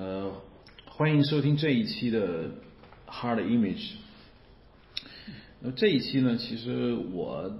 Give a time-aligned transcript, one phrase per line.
[0.00, 0.32] 呃，
[0.86, 2.48] 欢迎收听这一期的
[3.06, 3.76] 《Hard Image》。
[5.60, 7.52] 那这一期呢，其实我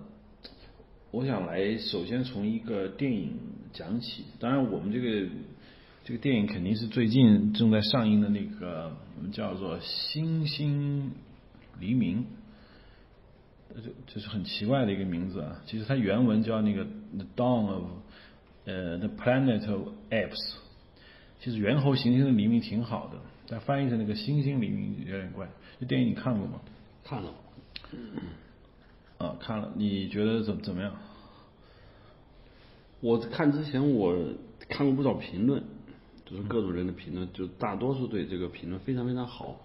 [1.11, 3.35] 我想来首先从一个电影
[3.75, 4.25] 讲起。
[4.39, 5.29] 当然，我们这个
[6.03, 11.11] 这个电影肯定是最近正在上映的那个，我们叫做《星星
[11.79, 12.21] 黎明》。
[13.85, 15.61] 这这是很奇怪的一个名字啊！
[15.67, 16.87] 其实它原文叫那个
[17.19, 17.83] 《The Dawn of》
[18.65, 20.31] 呃，《The Planet of Apes》。
[21.41, 25.49] 其实猿猴行星的黎明挺好的，但翻译成那个星星黎明有点怪。
[25.81, 26.61] 这电影你看过吗？
[27.03, 27.33] 看了。
[29.17, 30.95] 啊，看了，你觉得怎怎么样？
[33.01, 34.15] 我看之前我
[34.69, 35.63] 看过不少评论，
[36.27, 39.57] 就是各种人的评论，就大多数对这个评论非常非常好。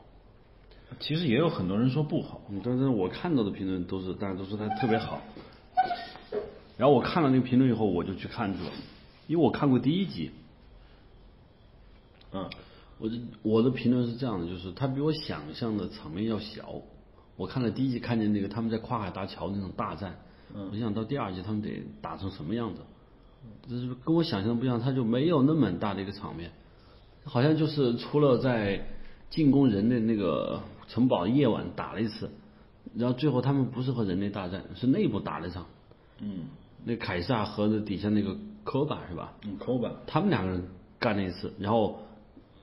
[1.02, 5.21] 其实也有很多人说不好，但是我看到的评论都是大家都说它特别好。
[6.77, 8.71] 然后我看了那个评论以后，我就去看去了，
[9.27, 10.31] 因为我看过第一集。
[12.35, 12.49] 嗯，
[12.98, 16.81] 我的我的评论是这样的，就是它比我想象的场面要小。
[17.38, 20.19] 我看了第一集，看见那个他们在跨海大桥那种大战，
[20.53, 22.81] 嗯，我想到第二集他们得打成什么样子，
[23.69, 26.52] 就是跟我想象的不一样，他就没有那么大的一个场面，
[27.23, 28.88] 好像就是除了在
[29.30, 32.30] 进攻人类那个城堡夜晚打了一次，
[32.95, 35.66] 然后最后他们不是和人类大战，是内部打了一场，
[36.22, 36.45] 嗯，
[36.86, 39.33] 那凯撒和那底下那个科巴是吧？
[39.45, 40.63] 嗯，科巴，他们两个人
[41.00, 42.00] 干了一次，然后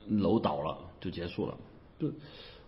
[0.08, 1.56] 楼倒了就结束了，
[1.98, 2.12] 就。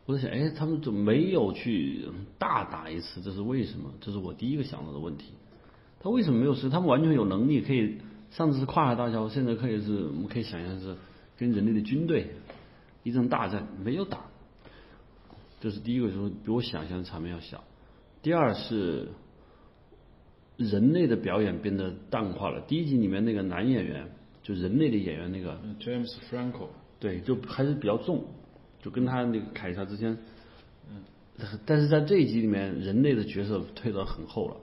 [0.06, 2.04] 我在想，哎，他们怎么没有去
[2.38, 3.22] 大打一次？
[3.22, 3.91] 这是为什么？
[4.02, 5.32] 这是我第一个想到的问题。
[5.98, 6.68] 他为什么没有试？
[6.68, 7.96] 他们完全有能力可以，
[8.30, 10.94] 上次是跨海大桥，现在可以是，我们可以想象是
[11.38, 12.34] 跟人类的军队
[13.02, 14.26] 一阵大战，没有打。
[15.62, 17.64] 这是第一个，说比我想象的场面要小。
[18.20, 19.08] 第二是
[20.58, 22.60] 人类的表演变得淡化了。
[22.60, 24.06] 第一集里面那个男演员，
[24.42, 26.69] 就人类的演员那个，James Franco，
[27.05, 28.24] 对，就还是比较重。
[28.80, 30.16] 就跟他那个凯撒之间，
[30.91, 31.02] 嗯，
[31.66, 34.56] 但是在这一集里面，人类的角色退得很后了，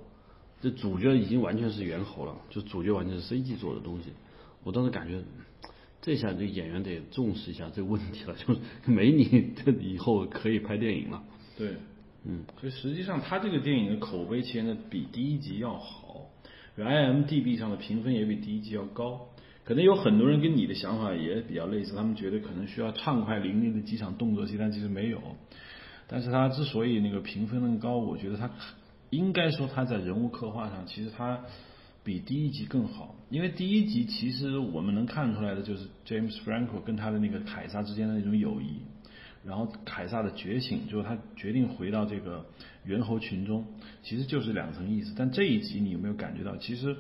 [0.60, 4.12] 这主角已经完全是猿猴了，就主角完全是 CG 做的东西。
[4.64, 5.24] 我当时感觉，
[6.02, 11.24] 这下这演员得重视一下这个问题了， 就是没你，这以后可以拍电影了。
[11.56, 11.76] 对，
[12.26, 16.30] 嗯，所以实际上他这个电影的口碑其实比第一集要好
[16.78, 19.30] ，IMDB 上的评分也比第一集要高。
[19.64, 25.22] 可能有很多人跟你的想法也比较类似，他们觉得可能需要畅快淋漓的几场动作戏，但其实没有。
[26.08, 28.50] 但是他之所以那个评分那么高，我觉得他
[29.12, 31.40] 应该说他在人物刻画上，其实他
[32.04, 33.16] 比第一集更好。
[33.30, 38.80] 因为第一集其实我们能看出来的就是 James Franco 跟他的那个凯撒之间的那种友谊，
[39.46, 42.46] 然后凯撒的觉醒，就是他决定回到这个
[42.84, 43.66] 猿猴群中，
[44.02, 45.14] 其实就是两层意思。
[45.16, 46.98] 但这一集你有没有感觉到，其实？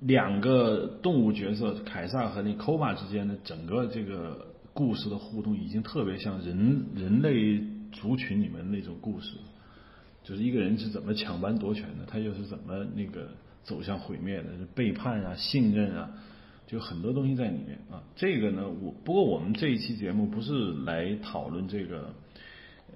[0.00, 7.62] 两个动物角色凯撒和那 Koba 之间的整个这个故事的互动，已经特别像人人类
[7.92, 9.36] 族群里面那种故事，
[10.24, 13.28] 就是一个人是怎么抢班夺权的，他又是怎么那个
[13.62, 16.10] 走向毁灭的，背叛啊，信任啊，
[16.66, 18.02] 就很多东西在里面啊。
[18.16, 22.14] 这个呢，我不过我们这一期节目不是来讨论这个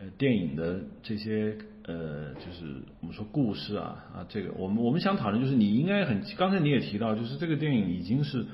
[0.00, 1.58] 呃电影的这些。
[1.86, 8.46] 呃，就是我们说故事啊啊，这个我们我们想讨论就是你应该很，刚才你也提到，就是这个电影已经是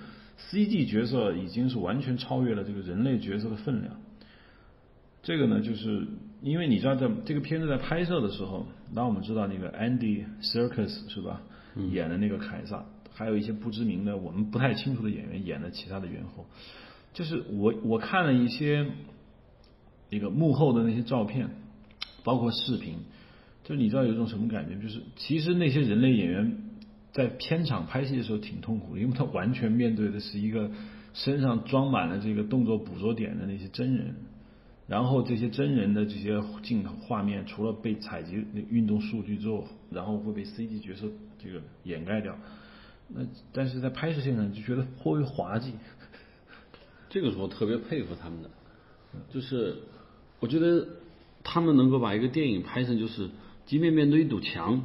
[0.51, 3.95] CG 角色已经是完全超越了这个人类角色的分量。
[5.23, 6.09] 这个呢，就是
[6.43, 11.41] 因为你知道，在这个片子在拍摄的时候，那我们知道那个 Andy Serkis 是吧，
[11.93, 16.47] 演的那个凯撒，还有一些不知名的我们不太清楚的演员演的其他的猿猴，
[17.13, 18.91] 就是我我看了一些
[20.09, 21.49] 那个幕后的那些照片，
[22.25, 22.99] 包括视频。
[23.63, 24.75] 就你知道有一种什么感觉？
[24.83, 26.57] 就是其实那些人类演员
[27.13, 30.71] 在片场拍戏的时候挺痛苦的，因为他完全面对的是一个
[31.13, 34.15] 身上装满了这个动作捕捉点的那些真人，
[34.89, 41.07] 然后这些真人的这些镜头画面，除了被采集运动数据之后，然后会被 CG 角色
[41.39, 42.37] 这个掩盖掉。
[43.09, 43.21] 那
[43.53, 45.75] 但是在拍摄现场就觉得颇为滑稽。
[47.09, 48.51] 这个时候特别佩服他们的，
[49.33, 49.77] 就是
[50.41, 50.89] 我觉得
[51.45, 53.29] 他们能够把一个电影拍成就是。
[53.71, 54.83] 即便面对一堵墙，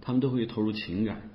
[0.00, 1.30] 他们都会投入情感，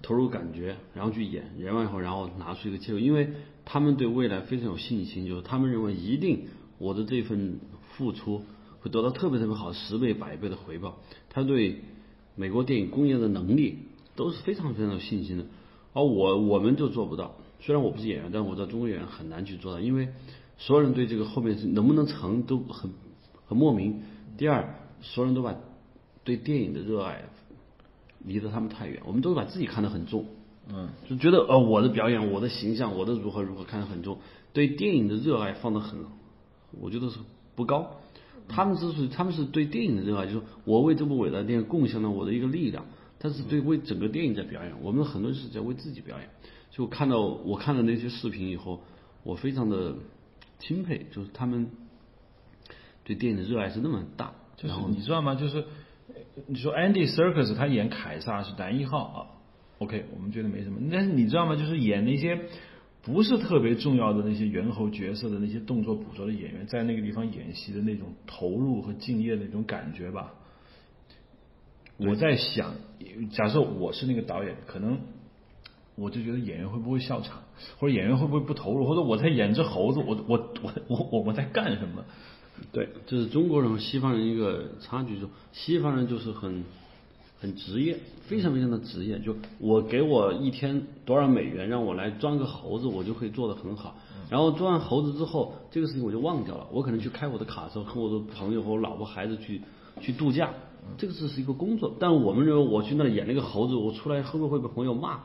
[0.00, 3.28] 投入感觉，然后去演，演完以后，然后拿出一个结果，因为
[3.66, 6.46] 他们对未来非常有信心，就是他们认为一定
[6.78, 7.60] 我的这份
[7.92, 8.42] 付出
[8.80, 10.98] 会得到特别特别好十倍百倍的回报。
[11.28, 11.82] 他对
[12.36, 13.80] 美国电影工业的能力
[14.16, 15.44] 都是非常非常有信心的，
[15.92, 17.36] 而我我们就做不到。
[17.60, 20.08] 虽然我不是演员，但我知道中国演员很难去做到，因为
[20.56, 22.92] 所有人对这个后面是能不能成都很
[23.44, 24.00] 很莫名。
[24.38, 25.54] 第二，所有人都把
[26.24, 27.22] 对电影的热爱
[28.24, 30.26] 离得他们太远，我们都把自己看得很重，
[30.68, 34.18] 嗯，就觉得呃我的表演、我的形象、我的如何如何看得很重，
[34.52, 36.00] 对电影的热爱放得很，
[36.80, 37.18] 我觉得是
[37.54, 38.00] 不高。
[38.48, 42.84] 他们之所以他们是对电影的热爱，就是我为这部伟大的电影贡献了我的一个力量，
[43.18, 44.74] 但是对为整个电影在表演。
[44.82, 46.28] 我们很多人是在为自己表演。
[46.70, 48.80] 就看到我看了那些视频以后，
[49.22, 49.94] 我非常的
[50.58, 51.70] 钦佩，就是他们
[53.04, 54.32] 对电影的热爱是那么大。
[54.56, 55.34] 就是你知道吗？
[55.36, 55.64] 就是呃
[56.46, 59.18] 你说 Andy s i r k u s 他演凯撒是男一号啊
[59.78, 60.78] ，OK，我们觉得没什么。
[60.90, 61.56] 但是你知道吗？
[61.56, 62.38] 就是演那些
[63.02, 70.34] 不是特别重要的那些猿猴角色的那些动作捕捉的演员，在那个地方演戏的那种投入和敬业的那种感觉吧。
[71.96, 72.74] 我在想，
[73.30, 74.98] 假设我是那个导演，可能
[75.94, 77.42] 我就觉得演员会不会笑场，
[77.78, 82.04] 或者演员会不会不投入，或者我在演只猴子，我我我我我我在干什么？
[82.72, 86.64] 对，这是中国人和西方人一个差距，就西方人就是很
[87.40, 89.18] 很职业，非常非常的职业。
[89.18, 93.96] 就我给我一天多少美元，让我来装个猴子，我就可以做得很好。
[94.30, 99.60] 然后装完猴子之后，这个事情我就忘掉了，我可能去开我的卡车，和我的朋友和我老婆孩子去
[100.00, 100.50] 去度假，
[100.96, 101.94] 这个只是一个工作。
[102.00, 105.18] 但我们认为我去那里演那个猴子，我出来会不会被朋友骂？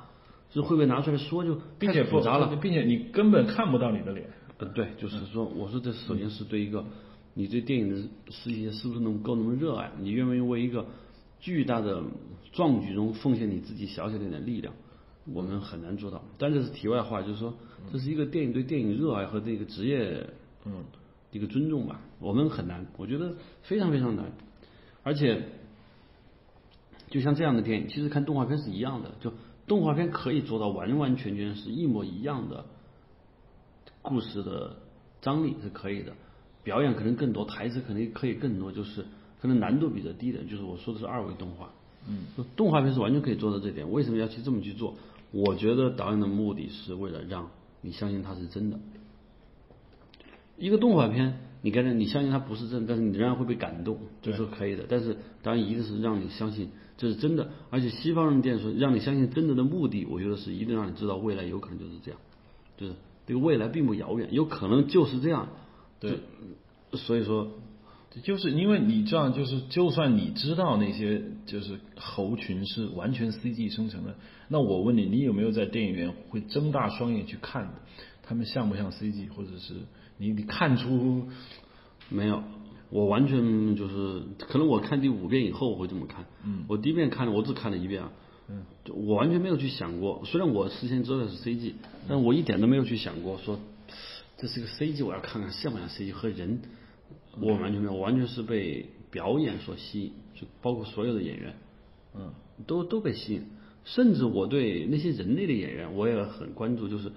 [0.51, 2.55] 就是会不会拿出来说就并且太复杂了。
[2.55, 4.27] 并且你根本看不到你的脸。
[4.61, 6.83] 嗯，对，就是说，我说这首先是对一个
[7.33, 10.85] 你对电影的世界是不是能够那么热爱，你愿不愿意为一个
[11.39, 12.03] 巨大的
[12.51, 14.73] 壮举中奉献你自己小小的一点力量，
[15.31, 16.23] 我们很难做到。
[16.37, 17.53] 但这是题外话，就是说，
[17.91, 20.29] 这是一个电影对电影热爱和这个职业，
[20.65, 20.83] 嗯，
[21.31, 22.01] 一个尊重吧。
[22.19, 24.31] 我们很难，我觉得非常非常难，
[25.03, 25.43] 而且
[27.09, 29.31] 就像这样的电影，其实看动画片是一样的，就
[29.67, 32.65] 动画片可以做到完完全全是一模一样的。
[34.01, 34.77] 故事的
[35.21, 36.13] 张力是可以的，
[36.69, 39.03] 表演可能更多，台词可能可以更多，就是
[39.41, 41.71] 可能难度比较低的，就是我说的是二维动画。
[42.07, 42.25] 嗯，
[42.55, 43.91] 动画片是完全可以做到这点。
[43.91, 44.93] 为什么要去这么去做？
[45.31, 47.49] 我觉得导演的目的是为了让
[47.81, 48.77] 你相信它是真的。
[50.59, 54.85] 一个动画片，你刚才你相信它不是真的，但是你仍然会被感动，这是可以的。
[54.87, 62.19] 但是导演一定是让你相信这是真的，而且西方人电影说让你相信真的的目的，我觉得是一定让你知道未来有可能就是这样，
[62.77, 62.93] 就是。
[63.27, 65.49] 这个未来并不遥远，有可能就是这样。
[65.99, 66.19] 对，
[66.93, 67.51] 所以说，
[68.23, 74.15] 就是因为你这样，就是就算你知道那些就是猴群是完全 CG 生成的，
[74.47, 77.73] 那我问你，你有没有在电影院会睁大双眼去看的？
[78.23, 79.73] 他们像不像 CG，或者是
[80.17, 81.27] 你你看出
[82.09, 82.43] 没有？
[82.91, 86.25] 我完全就是，可能我看第五遍以后我会这么看。
[86.43, 88.11] 嗯，我第一遍看了，我只看了一遍啊。
[88.47, 91.73] 嗯，我完全没有去想过，虽然我事先知道是 CG，
[92.07, 93.59] 但我一点都没有去想过说
[94.39, 96.61] 这是个 CG，我要看看像不像 CG 和人，
[97.41, 101.55] 我完全没有，我完全是被表演所吸引，就包括所有的演员，
[102.15, 102.33] 嗯，
[102.65, 103.43] 都都被吸引，
[103.83, 107.11] 甚至我对那些人类的演员我也很关注，就是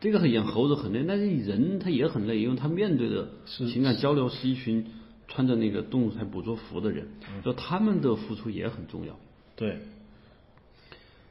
[0.00, 4.86] 这个演猴子很累，但是人他也很累，因为他面对的情感交流是一群
[5.26, 7.08] 穿着那个动物才捕捉服的人，
[7.44, 9.18] 就他们的付出也很重要。
[9.56, 9.78] 对。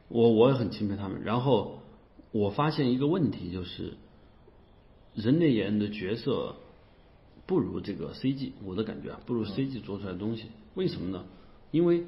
[0.10, 1.24] 我我也很钦佩他们。
[1.24, 1.80] 然后
[2.32, 3.94] 我发现一个问题，就是
[5.16, 6.56] 人类演员的角色
[7.46, 10.46] 不如这个 CG，我的感觉啊，不如 CG 做出来的东西。
[10.76, 11.26] 为什么呢？
[11.72, 12.04] 因为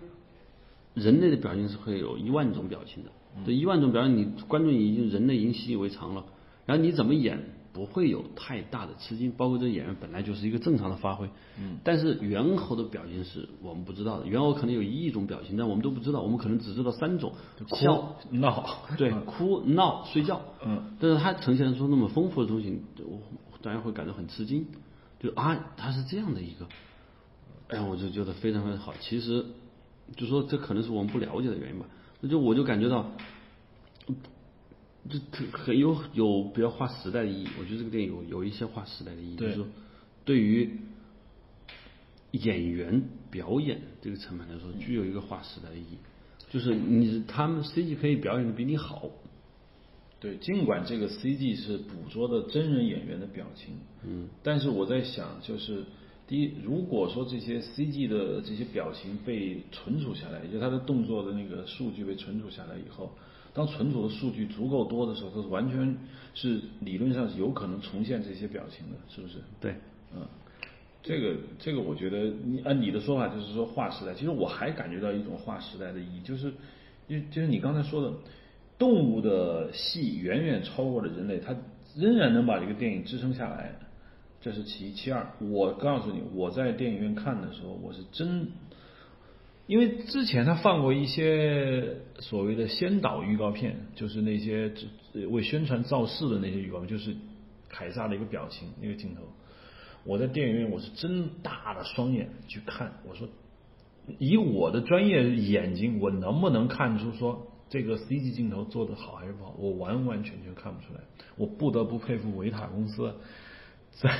[0.93, 3.11] 人类的表情是会有一万种表情的，
[3.45, 6.25] 这一万种表情，你观众已经人类已经习以为常了。
[6.65, 7.37] 然后你怎么演
[7.75, 11.29] 不会有太大的吃惊，包括这演员本来就是一个正常的发挥。
[11.59, 11.77] 嗯。
[11.83, 17.33] 但是猿猴的表情是我们不知道的，猿猴可能有一亿种表情，但我们都不知道，我们可能只知道三种：
[17.67, 20.39] 笑、闹， 对，哭、闹、睡觉。
[20.65, 20.95] 嗯。
[21.01, 23.19] 但是它呈现出那么丰富的东西，我
[23.61, 24.65] 大家会感到很吃惊，
[25.19, 26.65] 就啊，他是这样的一个，
[27.67, 28.93] 哎呀，我就觉得非常非常好。
[29.01, 29.45] 其实，
[30.15, 31.85] 就说这可能是我们不了解的原因吧。
[32.21, 33.11] 那就我就感觉到。
[35.09, 39.67] 就很很有有比较划时代的意义，我觉得这个电影有有一些划时代的意义，就是说
[40.23, 40.79] 对于
[42.31, 45.97] 演员表演这个层面来说，具有一个划时代的意义。
[46.49, 49.09] 就是你他们 CG 可以表演的比你好，
[50.19, 55.83] 对，尽管这个 CG 是捕捉的真人演员的表情，嗯，但是我在想，就是
[56.27, 63.13] 第一，如果说这些 CG 的这些表情被存储下来，也就是它的动作的那个数据被存储下来以后。
[63.55, 65.97] 当存储的数据足够多的时候，它是完全
[66.33, 69.35] 是理论上是有可能重现这些表情的，是不是？
[69.61, 69.73] 对，
[70.13, 70.27] 嗯，
[71.01, 76.51] 这个这个我觉得你按你的说法就是说划时代，其实我还感觉到一种划时代的意义，就是，
[77.07, 78.13] 就就是你刚才说的，
[78.77, 81.55] 动物的戏远远超过了人类，它
[81.95, 83.73] 仍然能把这个电影支撑下来，
[84.41, 84.93] 这是其一。
[84.93, 88.47] 其二，我告诉你，我在电影院看的时候，我是真。
[89.67, 94.71] 因为之前他放过一些所谓的先导预告片，就是那些
[95.29, 97.15] 为宣传造势的那些预告片，就是
[97.67, 99.23] 凯撒的一个表情那个镜头。
[100.03, 103.27] 我在电影院我是睁大了双眼去看，我说
[104.19, 109.55] 以我的专业眼睛，我能不能看出说这个 CG 镜头做的好还是不好？
[109.57, 110.99] 我完完全全看不出来。
[111.37, 113.15] 我不得不佩服维塔公司
[113.89, 114.19] 在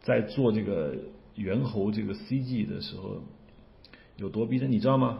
[0.00, 0.96] 在做这个
[1.34, 3.20] 猿猴这个 CG 的时候
[4.20, 5.18] 有多逼真，你知道吗？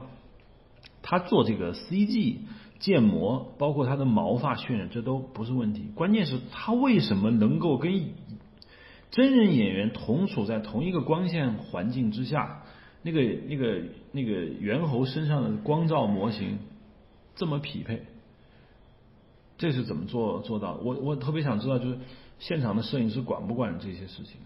[1.02, 2.36] 他做这个 CG
[2.78, 5.90] 建模，包括他的毛发渲染，这都不是问题。
[5.94, 7.92] 关键是，他为什么能够跟
[9.10, 12.62] 真人演员同处在同一个光线环境之下？
[13.02, 16.58] 那个、那个、那个猿猴身上的光照模型
[17.34, 18.02] 这么匹配，
[19.56, 20.74] 这是怎么做做到？
[20.84, 21.98] 我我特别想知道，就是
[22.38, 24.36] 现场的摄影师管不管这些事情？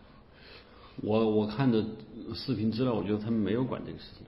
[1.03, 1.85] 我我看的
[2.35, 4.25] 视频资料，我觉得他们没有管这个事情。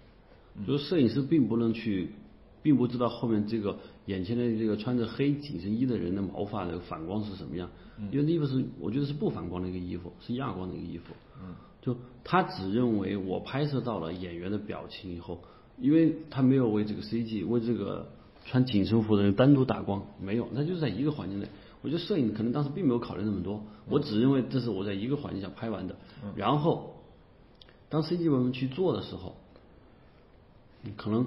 [0.64, 2.10] 就是摄影师并不能去，
[2.62, 7.68] 并不知道后面这个眼前的这个穿着黑紧身衣的人的毛发的反光是什么样，
[8.10, 11.12] 因为那衣服是我觉得是不反光的一个衣服，是亚光的一个衣服。
[11.42, 15.42] 嗯，就他只认为我拍摄到了演员的表情以后，
[15.78, 18.08] 因为他没有为这个 CG 为这个
[18.44, 21.48] 穿紧身服的人单独打光，没有，那就是在一个环境内。
[21.82, 25.94] 我觉得摄影可能当时并没有考虑那么多，我只认为这是我在一个环境下拍完的。
[26.34, 26.96] 然后
[27.88, 29.36] 当 CG 部门去做的时候。
[30.96, 31.26] 可能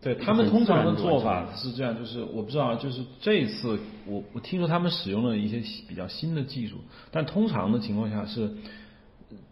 [0.00, 6.76] 对他们通常的做法是这样，就是我不知道，就是这一次我我听说他们使用了一些比较新的技术，
[7.10, 8.50] 但通常的情况下是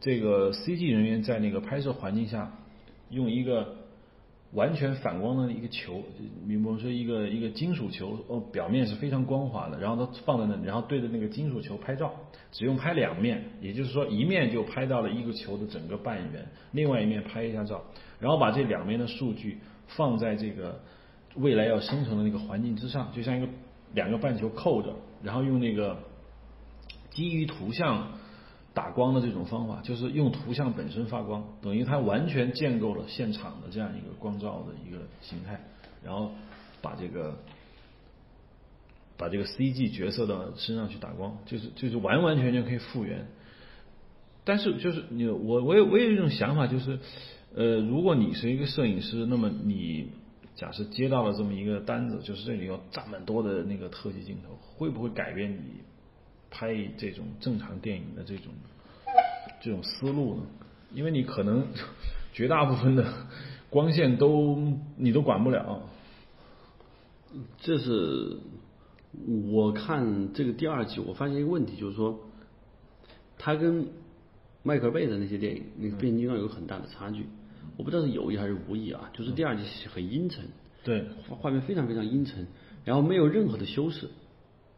[0.00, 2.52] 这个 CG 人员在那个拍摄环境下
[3.10, 3.74] 用一个
[4.52, 6.02] 完全反光的一个球，
[6.46, 12.12] 比如说一个一个金属球，哦，表面是非常光滑的，然后它放在那里，然后对着那个金属球拍照，
[12.52, 17.82] 只用拍两面，也就是说一面就拍到了一个球的整个半圆，另外一面拍一下照。
[18.18, 20.80] 然后把这两面的数据放在这个
[21.34, 23.48] 未来要生成的那个环境之上，就像一个
[23.92, 25.98] 两个半球扣着，然后用那个
[27.10, 28.12] 基于图像
[28.76, 35.59] 打光的这种方法，就是用图像本身发光，等于它完全建构了现场的这样一个光照的一个形态，
[36.04, 36.30] 然后
[36.83, 37.38] 把这个
[39.16, 43.26] 把这个 CG 角色的身上去打光，就是就是完完全全可以复原。
[44.45, 46.99] 但是就是你我我有我也有一种想法就是。
[47.54, 50.11] 呃，如果你是一个摄影师，那么你
[50.56, 55.80] 假设接到了这么一个单子，就是这里有这么多的那个特技镜头，会不会改变你
[56.50, 58.52] 拍这种正常电影的这种
[59.60, 60.42] 这种思路呢？
[60.94, 61.66] 因为你可能
[62.32, 63.12] 绝大部分的
[63.68, 64.56] 光线都
[64.96, 65.82] 你都管不了。
[67.58, 68.38] 这是
[69.50, 72.20] 我看这个第二季，我发现一个问题，就是说
[73.36, 73.88] 他跟
[74.62, 77.26] 迈克尔贝的那些电影，那个变形金刚有很大的差距。
[77.76, 80.44] 我不知道是有意还是无意啊，就是第二集很阴沉，
[80.84, 82.46] 对，画面非常非常阴沉，
[82.84, 84.08] 然后没有任何的修饰，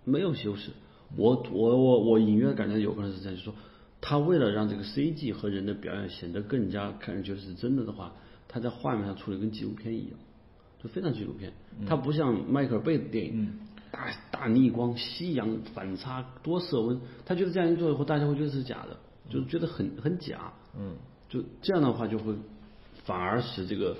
[0.04, 0.70] 没有修饰。
[1.16, 3.54] 我我我我隐约感觉有可能是这样，就是说
[4.00, 8.12] 他为了让这个 CG 和人的表演显得更加看上去是真的的话，
[8.46, 10.18] 他在画面上处理跟纪录片一样，
[10.82, 11.52] 就非常纪录片。
[11.86, 13.52] 他不像迈克尔贝的电影，
[13.90, 18.96] 大大逆光、夕阳反差、多色温，他觉得这样一做以后，大家会觉得是假的，
[19.30, 20.52] 就是觉得很很假。
[20.78, 20.94] 嗯，
[21.28, 22.34] 就这样的话就会。
[23.04, 23.96] 反而使这个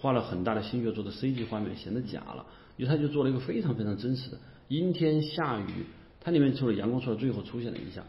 [0.00, 2.46] 花了很大的心血做的 CG 画面显得假了，
[2.78, 4.38] 因为他就做了一个非常非常真实的
[4.68, 5.84] 阴天下雨，
[6.24, 8.02] 它里面除了阳光除了，最后出现了一下，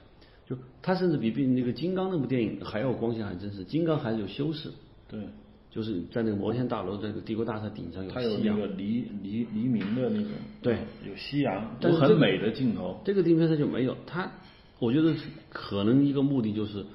[0.48, 4.72] 就它甚至比比那个金刚那部电影还要光线还真实，金刚还是有修饰，
[5.08, 5.20] 对，
[5.70, 10.32] 就是在那个摩天大楼这个帝国大厦顶上有夕阳，有那个黎黎黎明的那种，
[10.62, 14.32] 对，有夕阳，但是很美的镜头，这个地方它就没有，它
[14.80, 15.14] 我觉得
[15.50, 16.86] 可能一个目的就是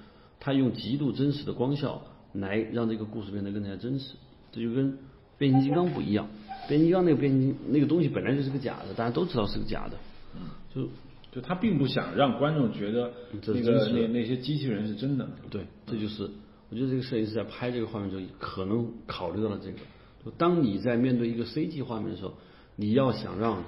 [0.40, 2.02] 它用极度真实的光效。
[2.32, 4.14] 来让这个故事变得更加真实，
[4.52, 4.96] 这就跟
[5.36, 6.28] 变形金刚不一样。
[6.68, 9.96] 变形金刚那个变形那个东西本来就是个假的，大家都知道是个假的。
[10.36, 10.88] 嗯，就
[11.32, 13.12] 就他并不想让观众觉得
[13.46, 15.28] 那个那那些机器人是真的。
[15.50, 16.28] 对，这就是
[16.68, 19.78] 我觉得这个摄影师在拍这个画面时候可能考虑到了这个。
[20.24, 22.34] 就当你在面对一个 CG 画面的时候，
[22.76, 23.64] 你要想让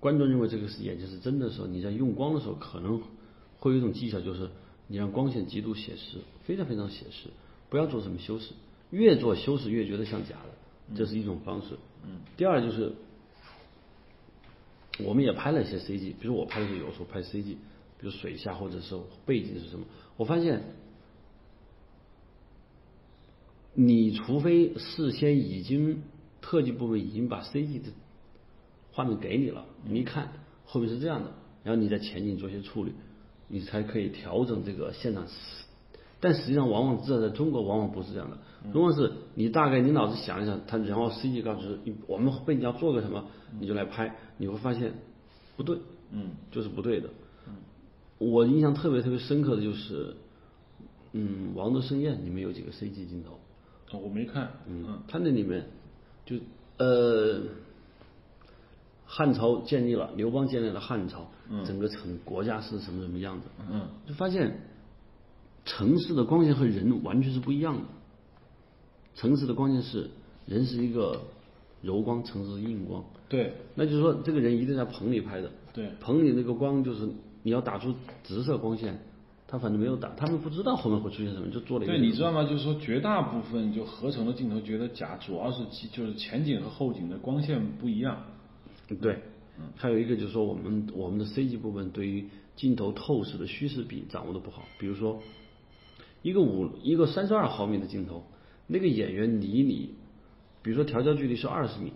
[0.00, 3.00] 观众认为这个是眼睛是真的时候，你在用光的时候可能
[3.58, 4.48] 会有一种技巧，就是
[4.86, 7.28] 你让光线极度写实，非常非常写实。
[7.70, 8.52] 不要做什么修饰，
[8.90, 11.76] 越做修饰越觉得像假的，这是一种方式。
[12.02, 12.20] 嗯。
[12.36, 12.92] 第二就是，
[15.04, 17.58] 我们也拍了一些 CG，比如我拍的时候有时候拍 CG，比
[18.00, 19.84] 如水下或者是背景是什么，
[20.16, 20.62] 我发现，
[23.74, 26.02] 你除非事先已经
[26.40, 27.90] 特技部门已经把 CG 的
[28.92, 30.32] 画面给你了，你一看
[30.64, 32.92] 后面是这样的，然后你在前景做一些处理，
[33.46, 35.26] 你才可以调整这个现场。
[36.20, 38.36] 但实际上，往往至少在中国，往往不是这样的。
[38.72, 43.24] 如果是你大概你脑子想一想，他然后 CG 告诉你我们背景要做个什么，
[43.60, 44.92] 你就来拍，你会发现
[45.56, 45.78] 不对，
[46.10, 47.08] 嗯，就是不对的。
[48.18, 50.16] 我印象特别特别深刻的就是，
[51.12, 53.38] 嗯，《王的盛宴》里面有几个 CG 镜头，
[53.96, 55.66] 哦我没看，嗯他那里面
[56.26, 56.34] 就
[56.78, 57.40] 呃，
[59.06, 61.28] 汉朝建立了，刘邦建立了汉朝，
[61.64, 64.60] 整个城国家是什么什么样子，嗯，就发现
[65.68, 67.82] 城市的光线和人完全是不一样的。
[69.14, 70.08] 城市的光线是
[70.46, 71.20] 人是一个
[71.82, 77.06] 柔光，城市是硬光，对那就是说这个人一定在棚里拍的，对棚里那个光就是
[77.42, 77.94] 你要打出
[78.24, 78.98] 直射光线，
[79.46, 82.44] 他反正没有打，他们不知道后面会出现什么，就做了一个对，你知道吗？
[82.44, 88.24] 就是说绝大部分就合成的镜头，觉得假主要是其就是前景和后景的光线不一样，
[89.00, 89.20] 对，
[89.76, 95.20] 还有一个就是说我们我们的 CG 部分对于镜头透视的虚实比掌握的不好，比如说
[96.22, 98.24] 一个五一个三十二毫米的镜头，
[98.66, 99.94] 那个演员离你，
[100.62, 101.92] 比如说调焦距离是二十米，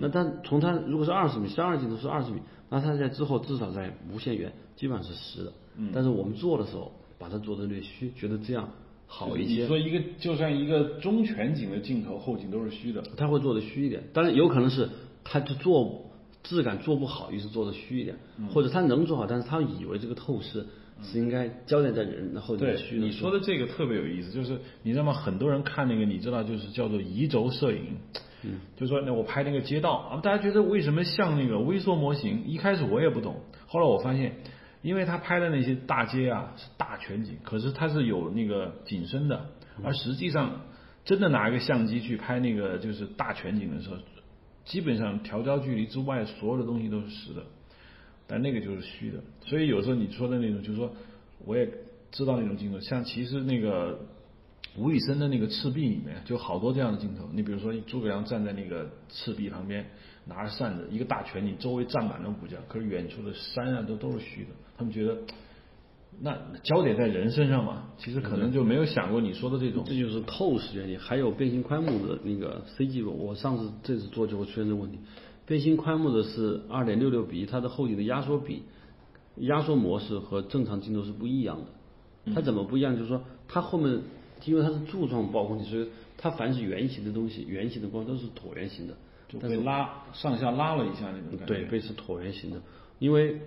[0.00, 2.40] 那他从他如果是二十米，三二镜头是二十米，
[2.70, 5.52] 那他在之后至少在无限远基本上是实的，
[5.92, 8.68] 但是我们做的时候把它做的略虚，觉得这样
[9.06, 9.62] 好一些。
[9.62, 14.88] 你说一个就算一个中全景的镜头，后景都是虚的，他会做的虚一点，当然有可能是
[15.22, 16.06] 他就做
[16.42, 18.16] 质感做不好，于是做的虚一点，
[18.52, 20.66] 或者他能做好，但是他以为这个透视
[21.02, 22.76] 是应该焦点在人，然后对。
[22.92, 25.12] 你说的这个特别有意思，就是你知道吗？
[25.12, 27.96] 很多人看那个，你知道，就是叫做移轴摄影，
[28.42, 32.44] 嗯，就说那我拍那个街道啊，大家觉得为什么像那个微缩模型？
[32.46, 34.36] 一开始我也不懂，后来我发现，
[34.82, 39.46] 因为他拍的那些大街啊是大全景，可是它是有那个景深的，
[39.82, 40.62] 而实际上
[41.04, 43.96] 真的拿一个相机去拍那个就是大全景的时候，
[44.64, 47.42] 基本上调焦距离之外所有的东西都是实的。
[48.26, 50.90] 但那个就是虚的，所以有时候你说的那种，就是说，
[51.44, 51.68] 我也
[52.10, 54.00] 知道那种镜头，像其实那个
[54.76, 57.28] 吴宇森的那个赤壁里面就好多这样的镜头。
[57.32, 59.86] 你比如说诸葛亮站在那个赤壁旁边，
[60.24, 64.50] 拿着扇子，一个大拳，你，周围站满了武将，可是远处的山啊都都是虚的。
[64.76, 65.18] 他们觉得，
[66.20, 69.84] 那焦点在人身上嘛，其实可能就没有想过你说的这种。
[69.86, 74.98] 这就是透视原理，还有变形宽幕的那个 CG，我上次这次做就会出现这个问题。
[75.46, 78.62] 变形宽幕的是二点六六比一，它的后景的压缩比、
[79.36, 82.34] 压缩模式和正常镜头是不一样的。
[82.34, 82.96] 它怎么不一样？
[82.96, 84.00] 就是说它后面
[84.44, 88.94] 因为它是柱状曝光体，所以它凡是圆形的东西、圆形的光都是椭圆形的。
[89.28, 91.46] 就被拉上下拉了一下那种感觉。
[91.46, 92.60] 对，被是椭圆形的，
[92.98, 93.40] 因为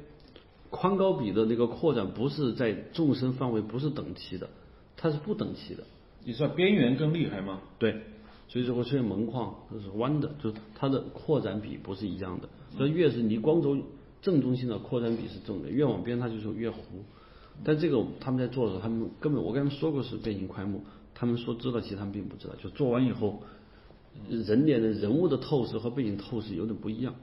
[0.70, 4.50] 宽高比的那个扩展不是在纵深范围不是等齐的，
[4.98, 5.84] 它是不等齐的。
[6.26, 7.62] 你说边缘更厉害吗？
[7.78, 8.02] 对，
[8.50, 12.50] 所以就会出现门框，它是弯的，就是它的扩展比不是一样的。
[12.76, 13.78] 所以越是离光轴
[14.22, 16.82] 正中心的扩展比是正的，越往边它就是越糊。
[17.64, 20.84] 但这个他们在做的时候，他们根本我跟他们说过是变形宽幕，
[21.14, 22.56] 他们说知道，其实他们并不知道。
[22.56, 23.42] 就做完以后，
[24.30, 27.16] 人脸的人物的透视和背景透视有点不一样。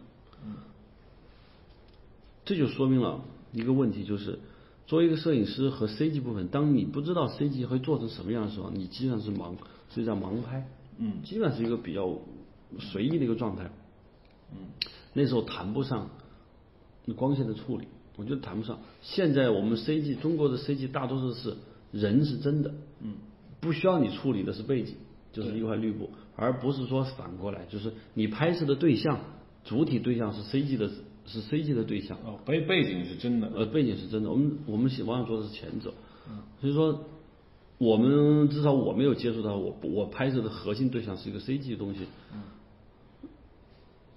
[2.45, 4.39] 这就说明了一个问题，就是
[4.87, 9.55] 作为一个摄影师和 CG 部分，当你不知道 CG 会做成什么样的时候，你基本上是盲，
[9.91, 12.18] 是叫盲拍，嗯，基本上是一个比较
[12.78, 13.70] 随意的一个状态，
[14.52, 14.59] 嗯，
[15.12, 16.11] 那时候谈不上
[17.14, 18.78] 光线的处理，我觉得谈不上。
[19.02, 21.56] 现在我们 CG 中国的 CG 大多数是
[21.92, 23.14] 人是真的，嗯，
[23.61, 24.94] 不需要你处理的是背景，
[25.32, 29.20] 就是一块绿布，而不是说反过来，就是你拍摄的对象
[29.64, 30.90] 主体对象是 CG 的，
[31.26, 33.50] 是 CG 的对象，哦，背背景是真的。
[33.54, 34.30] 呃，背景是真的。
[34.30, 35.92] 我们我们往往做的是前者，
[36.61, 37.04] 所以说
[37.79, 42.07] 我们至少我没有接触到，我我拍摄的核心对象是一个 CG 的东西。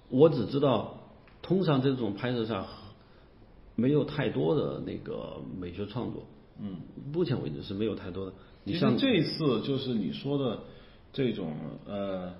[0.08, 0.98] 我只知道，
[1.42, 2.66] 通常这种拍摄上
[3.76, 6.24] 没有太多的那个美学创作。
[6.58, 6.76] 嗯，
[7.12, 8.32] 目前为止是没有太多的。
[8.64, 10.60] 你像这次就是你说的
[11.12, 11.54] 这种
[11.86, 12.32] 呃，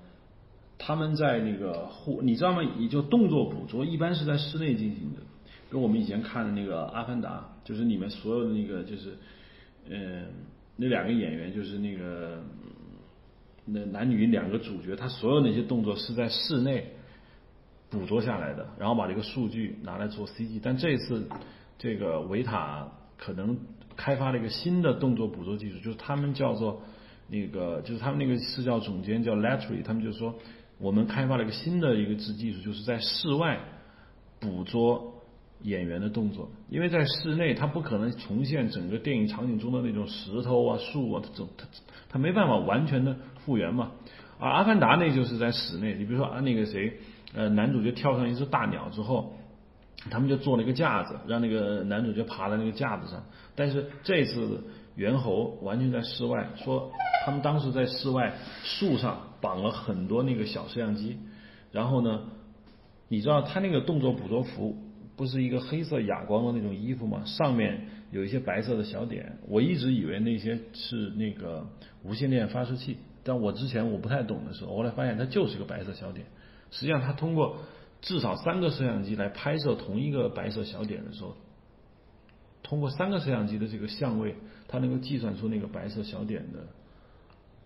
[0.78, 2.62] 他们在那个户，你知道吗？
[2.78, 5.20] 也就动作捕捉一般是在室内进行的，
[5.70, 9.16] 跟我们以前看的那个《阿凡达》，就是里面所有的那个就是，
[9.88, 10.26] 嗯、
[10.80, 12.42] 那两个演员就是那个
[13.66, 16.86] 那男女两个主角，他所有那些动作是在室内
[17.90, 20.58] 捕捉下来的，然后把这个数据拿来做 CG。
[20.62, 21.28] 但这一次，
[21.76, 22.88] 这个维塔
[23.18, 23.58] 可能
[23.94, 26.80] 开发了一个新的动作捕捉技术，就是他们叫做
[27.28, 30.34] 那个，就是他们那个视教总监叫 Lattery，他们就说
[30.78, 33.60] 我们开发了一个新的一个技技术，就是在室外
[34.40, 35.09] 捕捉
[35.62, 41.66] 演员的动作，因为在室内他不可能重现整个电影场景中的那种石头啊、树啊，这种他
[42.08, 43.92] 他没办法完全的复原嘛。
[44.38, 46.98] 而《阿凡达》那就是在室内，你比如说啊那个谁，
[47.34, 49.34] 呃，男主角跳上一只大鸟之后，
[50.10, 53.22] 他们就做了一个架子，让那个男主角爬在那个架子上。
[53.54, 54.64] 但是这次
[54.96, 56.90] 猿猴完全在室外，说
[57.26, 61.18] 他们当时在室外树上绑了很多那个小摄像机，
[61.70, 62.22] 然后呢，
[63.08, 64.74] 你知道他那个动作捕捉服
[65.20, 67.22] 不是一个黑色哑光的那种衣服吗？
[67.26, 71.66] 上面有一些白色的小点，我一直以为那些是那个
[72.02, 76.24] 无线电发射器，但我之前我不太懂的时候，后来发现它就是个白色小点。
[76.70, 77.58] 实际上，它通过
[78.00, 81.36] 至少三个摄像机来拍摄同一个白色小点的时候，
[82.62, 84.36] 通过三个摄像机的这个相位，
[84.68, 86.60] 它能够计算出那个白色小点的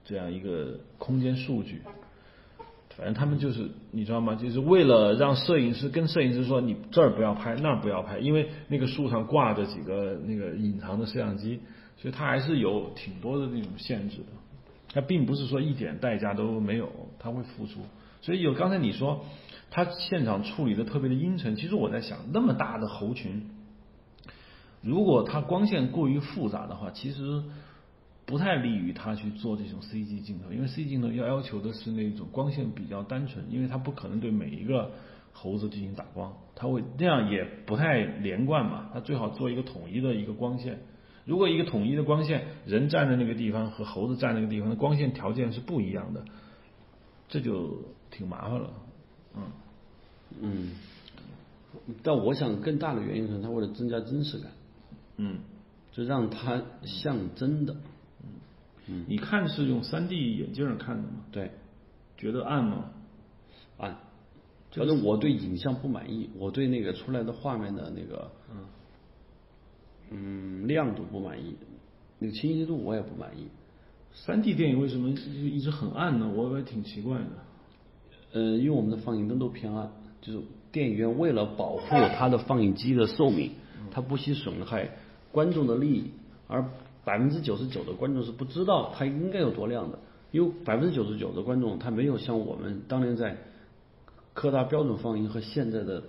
[0.05, 1.83] 这样一个空间数据。
[2.96, 4.35] 反正他们就是你知道吗？
[4.37, 11.61] 就是为了让摄影师跟摄影师说你这儿不要拍，那儿不要拍，因为那个树上挂着几个那个隐藏的摄像机，
[11.96, 14.26] 所以它还是有挺多的那种限制的。
[14.92, 17.80] 它并不是说一点代价都没有，它会付出。
[18.20, 19.24] 所以有刚才你说
[19.70, 23.50] 他现场处理的特别的阴沉，其实我在想，那么大的猴群，
[24.80, 27.42] 如果它光线过于复杂的话，其实
[28.26, 34.92] 不太利于他去做这种 CG 镜头，因为 CG 镜头要要求的是那种光线比较单纯，因为它不可能对每一个
[35.32, 40.78] 猴子进行打光，它会那样也不太连贯嘛，它最好做一个统一的一个光线。
[41.26, 46.24] 如果一个统一的光线，人站在那个地方和猴子站那个地方的光线条件是不一样的，
[47.28, 47.78] 这就
[48.10, 48.70] 挺麻烦了，
[49.37, 49.42] 嗯。
[50.42, 50.70] 嗯，
[52.02, 54.50] 但我想更大的原因是，它为了增加真实感，
[55.18, 55.38] 嗯，
[55.92, 57.74] 就让它像真的。
[57.74, 57.78] 嗯，
[59.07, 61.25] 你看是用三 D 眼镜看的吗？
[61.33, 61.51] 对，
[62.16, 62.90] 觉得暗吗？
[63.79, 63.97] 暗。
[64.73, 68.57] 反正我对影像不满意，我对那个出来的画面的那个，嗯，
[70.11, 71.55] 嗯，亮度不满意，
[72.18, 73.47] 那个清晰度我也不满意。
[74.12, 76.29] 三 D 电影为什么一直很暗呢？
[76.29, 77.27] 我也挺奇怪的。
[78.33, 80.40] 呃，因为我们的放映灯都偏暗，就是
[80.73, 83.53] 电影院为了保护它的放映机的寿命，
[83.92, 84.90] 它不惜损害
[85.31, 86.11] 观众的利益，
[86.49, 86.64] 而
[87.05, 89.99] 百分之九十九的观众是不知道它应该有多亮的，
[90.31, 93.37] 因为百分之九十九的观众他没有像我们当年在
[94.33, 96.01] 科大标准放映和现在的，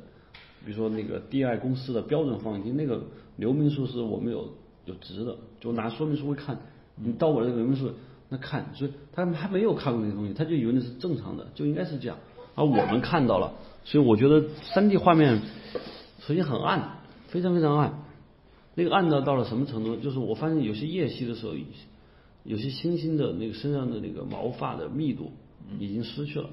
[0.66, 3.04] 比如说那个 DI 公司的标准放映机，那个
[3.36, 4.54] 流明数是我们有
[4.86, 6.58] 有值的，就拿说明书会看，
[6.96, 7.92] 你到我这个流明数
[8.30, 12.18] 那看，所以他还没有看过那个东西，他就以为那是正常的，就应该是这样，
[12.56, 13.54] 而我们看到了，
[13.84, 15.42] 所以我觉得三 D 画面
[16.20, 18.05] 首先很暗，非常非常暗，
[18.76, 19.96] 那个暗到到了什么程度？
[19.96, 21.54] 就是我发现有些夜戏的时候，
[22.44, 25.32] 有些星星的那个身上的那个毛发的密度
[25.80, 26.50] 已经失去了，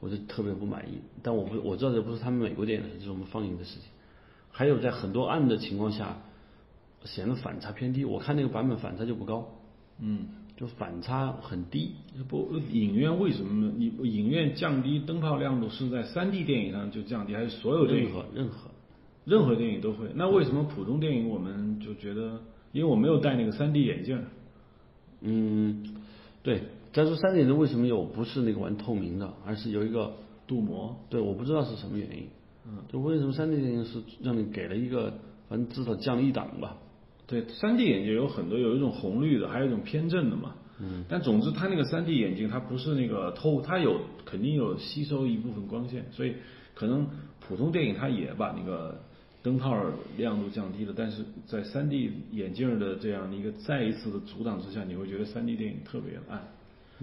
[0.00, 0.98] 我就特别不满意。
[1.22, 3.88] 但我不我知道这不是他们美国电影是我们放映的事情。
[4.50, 6.18] 还有在很多暗的情况下，
[7.04, 8.04] 显得反差偏低。
[8.04, 9.48] 我看那个版本反差就不高，
[9.98, 10.26] 嗯，
[10.58, 11.92] 就反差很低。
[12.28, 13.72] 不，影院为什么呢？
[13.74, 18.10] 你影院降低灯泡亮度是在三 D 电影上就降低，还是所有电影？
[18.10, 18.70] 任何任何
[19.24, 20.06] 任何电影都会。
[20.14, 22.40] 那为什么普通电影我们就觉得？
[22.72, 24.18] 因为我没有戴那个三 D 眼镜。
[25.20, 25.84] 嗯，
[26.42, 26.62] 对。
[26.92, 30.12] 再说三 D 眼镜为什么有不是那个玩透明的，而是有一个
[30.46, 30.96] 镀膜？
[31.08, 32.26] 对，我不知道是什么原因。
[32.66, 35.12] 嗯，就为什么三 D 电影是让你给了一个，
[35.48, 36.76] 反正至少降了一档吧。
[37.26, 40.54] 对，三 D 眼镜有很多，有一种红绿的，还有一种偏正的嘛。
[40.80, 41.04] 嗯。
[41.08, 46.34] 但总之，它那个三 D 眼镜它不是那个透，它有肯定有吸收一部分光线，所以
[46.74, 47.06] 可能
[47.40, 49.00] 普通电影它也把那个
[49.42, 49.76] 灯泡
[50.16, 56.42] 亮度降低了，但是在三 D 眼镜的这样的一个再一次的阻挡之下，你会觉得三 D 电影特别暗。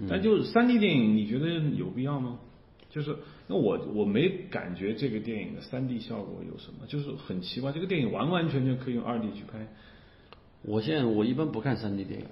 [0.08, 2.38] 但就是三 D 电影，你觉得有必要吗？
[2.88, 3.14] 就是
[3.46, 9.68] 那我我没感觉这个电影的三 D 效果有什么，就是很奇怪，这个电影完完全全可以用二 D 去拍。
[10.62, 12.26] 我现在我一般不看三 D 电影，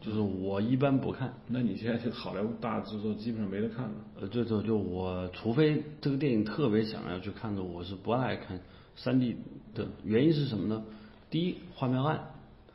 [0.00, 1.32] 就是我一般不看。
[1.46, 3.94] 那你现在这好莱坞大制作基本上没得看了。
[4.20, 8.60] 呃，对对，就我除非这个电影特别想要去看的，我是不爱看
[8.96, 9.36] 三 D
[9.74, 9.88] 的。
[10.04, 10.82] 原因是什么呢？
[11.30, 12.20] 第一，画面暗，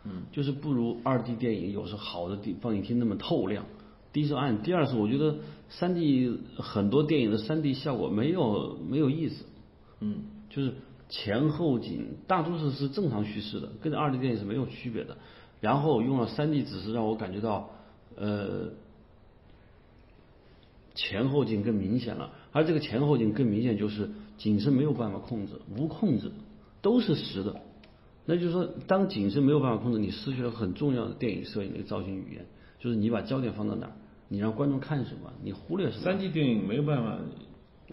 [0.04, 3.66] 嗯，就是不如二 D 电影有时好的地放映厅那么透亮。
[4.14, 5.38] 第一是暗，第二是我觉得
[5.70, 9.46] 三 D 很多电影的三 D 效果没有没有意思，
[10.00, 10.74] 嗯，就是
[11.10, 15.18] 前后景大多数是正常叙事的，跟二 D 电影是没有区别的。
[15.60, 17.70] 然后用了三 D 只是让我感觉到
[18.16, 18.70] 呃
[20.96, 26.32] 前后景更明显了，而这个前后景更明显就是景深没有办法控制，无控制，
[26.82, 27.56] 都是实的。
[28.26, 32.46] 那就是说，当景深没有办法控制，你失去了很重要的电影摄影的造型语言，
[32.80, 33.94] 就是你把焦点放到哪儿，
[34.28, 36.04] 你让观众看什么，你忽略什么。
[36.04, 37.18] 三 D 电影没有办法，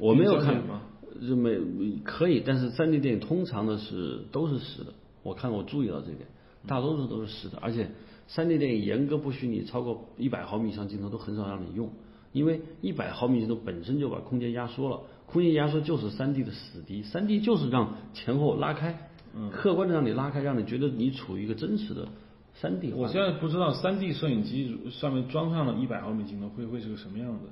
[0.01, 0.83] 我没有看吗？
[1.27, 1.57] 就没
[2.03, 6.27] 可以，但是三 D 电影通常的是都是实的，我看我注意到这点，
[6.67, 7.89] 大多数都是实的，而且
[8.27, 11.89] 三 D 电影严格不许你超过一百毫米以上镜头都很少让你用，
[12.35, 22.09] 因为一百毫米镜头本身就把空间压缩了，空间压缩就是三 D 的死敌，三 D 就是让前后拉开，嗯客观的让你拉开，让你觉得你处于一个真实的
[22.53, 27.47] 三 D 我现在不知道三 D 摄影机上面装上了一百毫米镜头会会是个什么样子。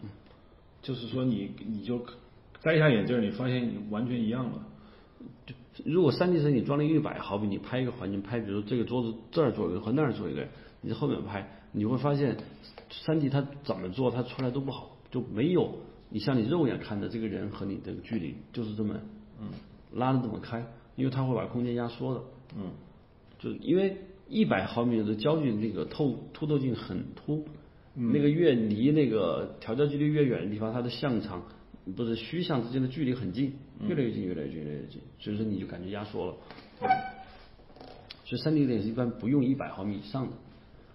[0.83, 2.05] 就是说你你就
[2.61, 4.67] 摘下眼镜儿，你发现完全一样了。
[5.85, 10.45] 如果三 D 摄影你装了一百，毫米你拍一个环境，拍比如这个桌子这儿做一个和那儿做一个，
[10.83, 12.37] 你在后面拍，你会发现
[12.91, 15.79] 三 D 它怎么做它出来都不好，就没有
[16.11, 18.95] 你像你肉眼看的这个人和你这个距离就是这么
[19.41, 19.49] 嗯。
[19.95, 20.65] 拉的这么开，
[20.97, 22.21] 因为它会把空间压缩的，
[22.57, 22.71] 嗯，
[23.39, 23.95] 就因为
[24.27, 27.45] 一百毫米的焦距那个透凸透镜很凸，
[27.95, 31.43] 那个越离那个调焦距离越远的地方，它的像长
[31.95, 33.55] 不是虚像之间的距离很近，
[33.87, 36.35] 越来越近，越来越近，越来越近，所以说你就感觉压缩了。
[38.25, 40.33] 所以三 D 电影是一般不用一百毫米以上的，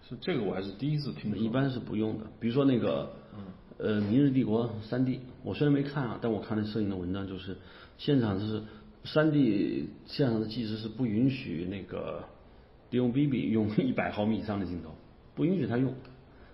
[0.09, 1.37] 是这个我还是第一次听说。
[1.37, 2.25] 一般是不用的。
[2.39, 3.11] 比如说那个，
[3.77, 7.57] 呃，《明日帝国》三 D，我虽然没看啊，但我看了摄影的文章，就是
[7.97, 8.63] 现场是
[9.03, 12.23] 三 D 现场的技师是不允许那个
[12.89, 14.91] 利用 BB 用一百毫米以上的镜头，
[15.35, 15.93] 不允许他用。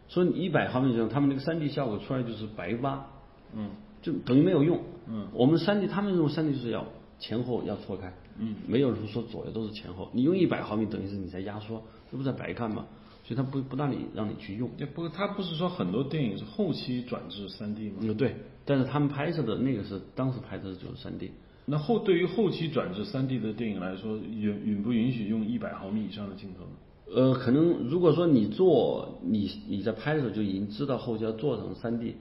[0.07, 3.05] 所以一百毫米以上，他们那个三 D 效果出来就是白八，
[3.53, 3.69] 嗯，
[4.01, 4.79] 就等于没有用。
[5.07, 6.87] 嗯，我们三 D 他们用三 D 就是要
[7.19, 10.09] 前后要错开，嗯，没有人说左右都是前后。
[10.11, 12.85] 你用一百毫米，等于是你在压缩，这不在白看吗？
[13.23, 14.69] 所以他不不让你让你去用。
[14.77, 17.97] 也不，他不是说很多电影是后期转至三 D 吗？
[18.01, 21.31] 嗯，对，但是他们拍摄的那个是当时拍摄的就是三 D。
[21.65, 26.71] 那后对于后期转至三 D 的电影来说，允允不允许用一百毫米以上的镜头呢？
[27.15, 32.15] 呃，可能如果说你做你你在拍的时候就已经知道后期要做成三 D，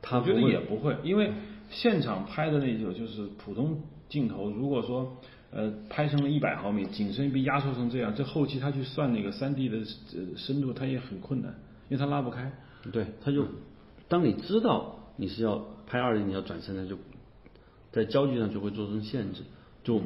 [0.00, 1.32] 他我觉得也不会，因为
[1.70, 5.16] 现场拍的那种就是普通镜头，如果说
[5.54, 11.54] 呃拍成了一百毫米，景深被压缩成这样，这后期他去算那个三 D 的呃深度，他也很困难，
[11.88, 12.52] 因为他拉不开。
[12.92, 13.46] 对，他就
[14.08, 16.98] 当你知道你是要拍二 D，你要转身，他就
[17.92, 19.42] 在焦距上就会做成限制，
[19.84, 20.02] 就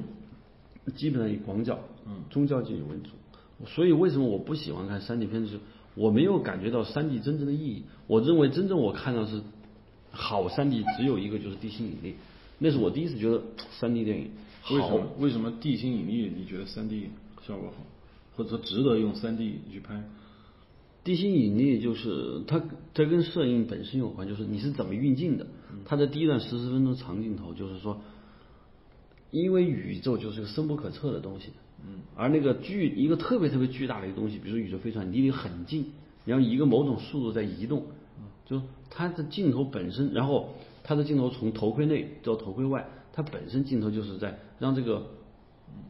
[0.95, 3.67] 基本上以广角、嗯中焦距为主。
[3.67, 5.49] 所以为什么我不喜欢看三 D 片子？
[5.49, 5.59] 是
[5.95, 7.85] 我没有感觉到三 D 真正的意义。
[8.07, 9.41] 我认为真正我看到是
[10.13, 12.15] 好三 D 只有一个就是地心引力，
[12.59, 13.43] 那是我第一次觉得
[13.81, 15.07] 三 D 电影好为什么。
[15.19, 17.09] 为什么地心引力你觉得三 D
[17.47, 17.85] 效果好，
[18.37, 20.05] 或者说值得用三 D 去拍？
[21.05, 22.61] 地心引力就是它，
[22.93, 25.47] 它跟摄影本身有关，就是你是怎么运镜的。
[25.87, 28.01] 它的第一段十四分钟长镜头，就是说，
[29.31, 31.51] 因为宇宙就是个深不可测的东西，
[31.87, 35.93] 嗯，而那个巨一个特别特别巨大的一个东西，比如说宇宙飞船离你很近，
[36.27, 37.85] 然后以一个某种速度在移动，
[38.45, 42.87] 就它的镜头本身，然后它的镜头从头盔内到头盔外，
[43.19, 45.05] 它本身镜头就是在让这个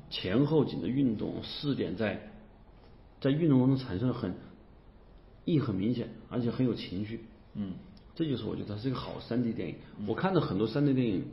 [0.08, 2.32] 前后景的运动视点在
[3.20, 4.32] 在运动当中产生了很
[5.44, 7.26] 意很明显，而且很有情绪。
[7.52, 7.72] 嗯，
[8.14, 9.74] 这就是我觉得它是一个好三 D 电影。
[10.06, 11.24] 我看到很多三 D 电影，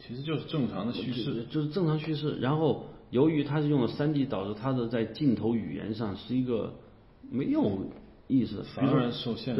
[0.00, 1.46] 其实就是正常的叙事。
[1.48, 2.36] 就是正常叙事。
[2.40, 6.74] 然后由于它是用了三 D，导致它的在镜头语言上是一个
[7.30, 7.86] 没有
[8.26, 9.54] 意思的，比如说反而受限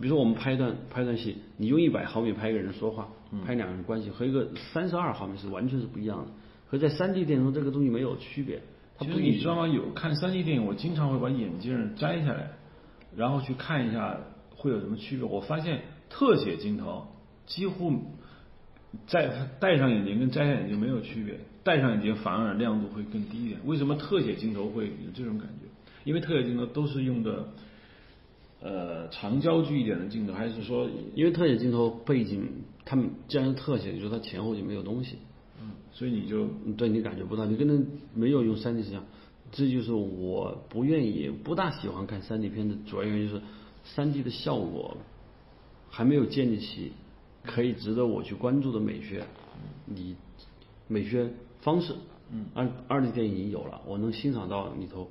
[0.00, 6.32] 比如说我们拍一段拍一段戏，你用一百毫米拍一个人说话，嗯拍两个人关系，和一个三十二毫米是完全是不一样的。
[6.66, 8.62] 和在三 D 电影中这个东西没有区别，
[8.98, 9.66] 它其实你知道吗？
[9.68, 12.52] 有看三 D 电影，我经常会把眼镜摘下来，
[13.16, 14.18] 然后去看一下
[14.50, 15.24] 会有什么区别。
[15.26, 17.08] 我发现特写镜头
[17.46, 17.92] 几乎
[19.06, 23.60] 在戴上眼镜跟摘下眼镜没有区别，戴上眼镜反而亮度会更低一点。
[23.64, 25.68] 为什么特写镜头会有这种感觉？
[26.04, 27.48] 因为特写镜头都是用的
[28.60, 32.48] 呃长焦距一点的镜头，还是说因为特写镜头背景，
[32.84, 35.18] 他们既然是特写，就是它前后就没有东西，
[35.60, 39.04] 嗯，所以你就嗯对你感觉不到，你跟那没有用三 D 摄像，
[39.50, 43.42] 这就是我不愿意、不大喜欢看三 D 片的主要原因，就是
[43.84, 44.96] 三 D 的效果
[45.90, 46.92] 还没有建立起
[47.44, 49.24] 可以值得我去关注的美学，
[49.86, 50.16] 你
[50.88, 51.94] 美学方式，
[52.30, 55.08] 嗯，二二 D 电影已经有了，我能欣赏到里头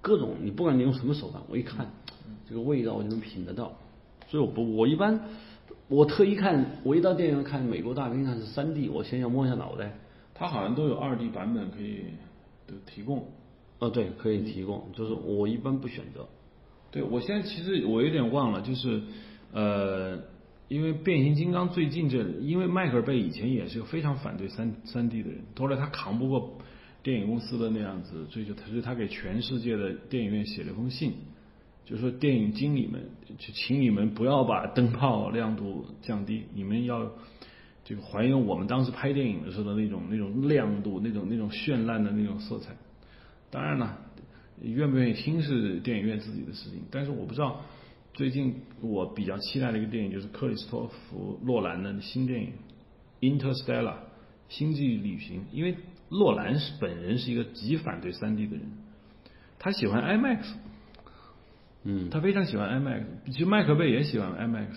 [0.00, 1.92] 各种，你不管你用什么手段，我一看
[2.48, 3.72] 这个味道我就能品得到，
[4.28, 5.28] 所以我不，我一般
[5.92, 9.92] 我特意看，我一到电影院看美国大兵看是三 D，我先要摸一下脑袋。
[10.34, 12.04] 它好像都有二 D 版本可以
[12.66, 13.28] 的提供。
[13.78, 16.26] 哦，对，可以提供，就是我一般不选择。
[16.90, 19.02] 对，我现在其实我有点忘了，就是
[19.52, 20.18] 呃，
[20.68, 26.56] 因为变形金刚最近这，因为迈克尔贝以前也是个非常反对三三 D 的人，后来他扛不过
[27.02, 31.12] 电影公司的那样子追求，所以他给全世界的电影院写了封信，
[31.84, 33.02] 就说电影经理们，
[33.38, 37.10] 就请你们不要把灯泡亮度降低，你们要
[37.84, 42.74] 这个还原我们当时拍电影的时候的那种那种亮度，那种那种绚烂的那种色彩。
[43.50, 43.98] 当然了，
[44.62, 47.60] 愿不愿意听是电影院自己的事情，但是我不知道。
[48.14, 52.52] 最近我比较期待的一个电影就是克里斯托弗·洛兰的新电影
[53.40, 53.84] 《Interstellar》
[54.50, 55.74] 星际旅行，因为
[56.10, 58.70] 洛兰是本人是一个极反对 3D 的人，
[59.58, 60.44] 他喜欢 IMAX，
[61.84, 64.76] 嗯，他非常喜欢 IMAX，其实麦克贝也喜欢 IMAX，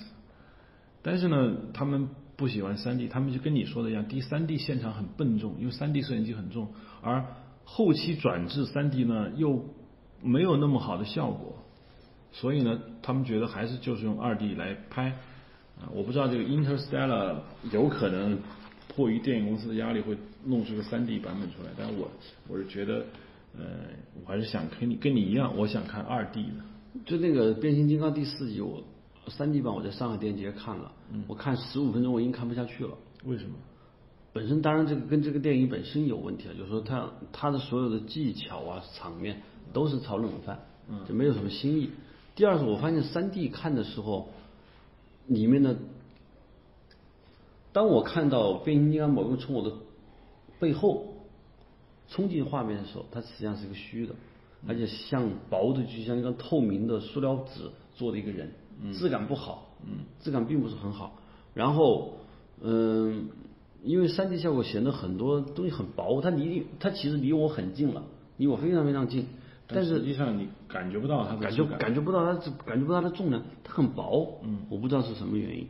[1.01, 6.69] 但是呢，他们不喜欢三 D，他们就跟你说的一样，第三 D 现场很笨重，因为三 D 摄影机很重，
[7.01, 7.25] 而
[7.63, 9.65] 后期转至三 D 呢又
[10.21, 11.57] 没有那么好的效果，
[12.31, 15.13] 所以呢，他们觉得还是就是用二 D 来拍。
[15.77, 17.35] 啊，我不知道这个 Interstellar
[17.71, 18.39] 有可能
[18.87, 22.09] 迫于电影公司的压力会弄出个三 D 版本出来，但我
[22.47, 23.05] 我是觉得，
[23.57, 23.65] 呃，
[24.23, 26.74] 我还是想跟你跟你一样，我想看二 D 的。
[27.03, 28.81] 就那个变形金刚第四集，我
[29.27, 30.91] 三 D 版我在上海电影节看了，
[31.27, 32.97] 我看十五分钟我已经看不下去了。
[33.25, 33.55] 为什么？
[34.31, 39.41] 本身当然这个跟这个电影本身有问题啊，就是说它它的所有的技巧啊场面
[39.73, 40.59] 都是炒冷饭，
[41.07, 41.89] 就没有什么新意。
[42.35, 44.29] 第二是我发现三 D 看的时候，
[45.27, 45.77] 里面的，
[47.71, 49.75] 当我看到变形金刚某个从我的
[50.59, 51.13] 背后
[52.09, 54.13] 冲进画面的时候，它实际上是一个虚的，
[54.67, 58.51] 而且像薄的就像一个透明的塑料纸做的一个人，
[58.93, 59.69] 质感不好，
[60.19, 61.19] 质感并不是很好。
[61.53, 62.17] 然后，
[62.61, 63.29] 嗯，
[63.83, 68.03] 因为三 D 效果显得很多东西很薄，它离它其实离我很近了，
[68.37, 69.27] 离我非常非常近，
[69.67, 75.67] 但是实际上你感觉不到它的感觉感觉不到它感觉不到它的重量，它很薄，嗯，我不知道是什么原因，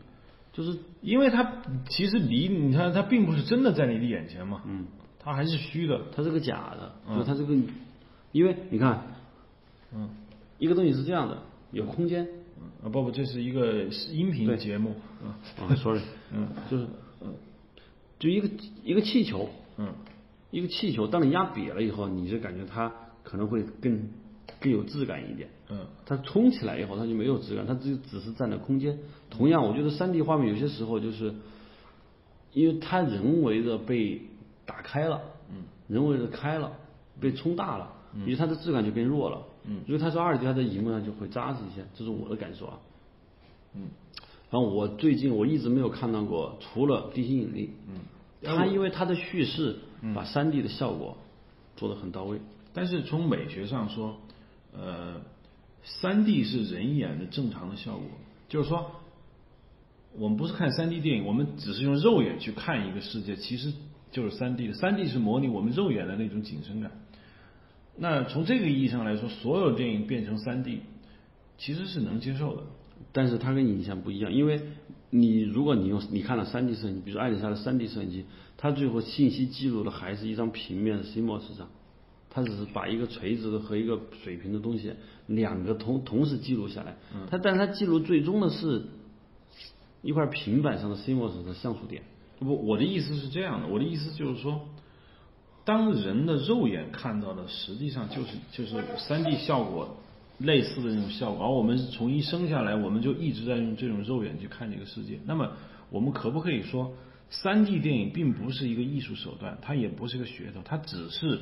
[0.54, 4.86] 就是因为它其实离你看它并不是真的在你的眼前嘛，嗯，
[5.20, 7.54] 它还是虚的，它是个假的，就是它这个，
[8.36, 9.02] 因为你看，
[9.94, 10.10] 嗯，
[10.60, 11.38] 一个东西是这样的，
[11.72, 12.28] 有空间，
[12.84, 14.94] 啊不不，这是一个音频节目，
[15.24, 15.30] 嗯
[15.66, 16.02] 啊，sorry，
[16.36, 16.86] 嗯就是，
[17.22, 17.34] 嗯，
[18.20, 18.50] 就一个
[18.84, 19.88] 一个气球，嗯
[20.52, 22.92] 一个气球，当你压瘪了以后，你就感觉它
[23.24, 24.10] 可能会更
[24.60, 25.48] 更有质感一点。
[25.70, 29.00] 嗯它冲起来以后，它就没有质感，它只只是占了空间。
[29.30, 31.34] 同样，我觉得三 D 画面有些时候就是，
[32.52, 34.22] 因为它人为的被
[34.66, 36.74] 打开了，嗯，人为的开了，
[37.22, 39.42] 被冲大了，因为它的质感就变弱了。
[39.66, 42.80] 嗯如果它是二 D，它在荧幕上就会扎实一些，这是我的感受啊。
[43.74, 43.90] 嗯
[44.52, 48.00] 然后我最近我一直没有看到过，除了《地心引力》，嗯，
[48.44, 49.78] 它因为它的叙事
[50.14, 51.18] 把三 D 的效果
[51.76, 52.40] 做得很到位。
[52.72, 54.18] 但是从美学上说，
[54.72, 55.16] 呃，
[55.84, 58.04] 三 D 是人眼的正常的效果，
[58.48, 58.92] 就是说，
[60.18, 63.74] 我们不是看三 D 电影，我们只是用肉眼去看一个世界，其实
[64.12, 64.74] 就是三 D 的。
[64.74, 66.92] 三 D 是模拟我们肉眼的那种景深感。
[67.98, 70.82] 那从这个意义上来说，所有电影变成三 D，
[71.58, 72.64] 其实是能接受的。
[73.12, 74.62] 但是它跟影像不一样，因为
[75.10, 78.26] 你如果你用你看了三 D 摄影机，比如说爱丽莎的三 D 摄影机，
[78.58, 81.70] 它最后信息记录的还是一张平面的 CMOS 上，
[82.30, 84.92] 它只是把一个垂直的和一个水平的东西
[85.28, 86.98] 两个同同时记录下来，
[87.30, 88.84] 它但是它记录最终的是
[90.02, 92.04] 一块平板上的 CMOS 的像素点。
[92.40, 94.68] 不，我的意思是这样的，我的意思就是说，
[95.66, 99.98] 当人的肉眼看到的，实际上就是就是三 D 效果
[100.38, 105.20] 类似的那种效果，而我们从一生下来，我们就一直在用这种肉眼去看这个世界。
[105.26, 105.52] 那么，
[105.90, 106.94] 我们可不可以说，
[107.30, 111.40] 三 D 电影并不是一个艺术手段，它也不是个噱头，它只是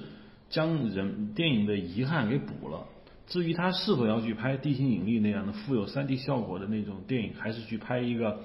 [0.49, 2.85] 将人电影的遗憾给补了。
[3.25, 8.41] 至于他是否要去拍《地心引力》那样的富有三 D 效果的那种电影，还是去拍一个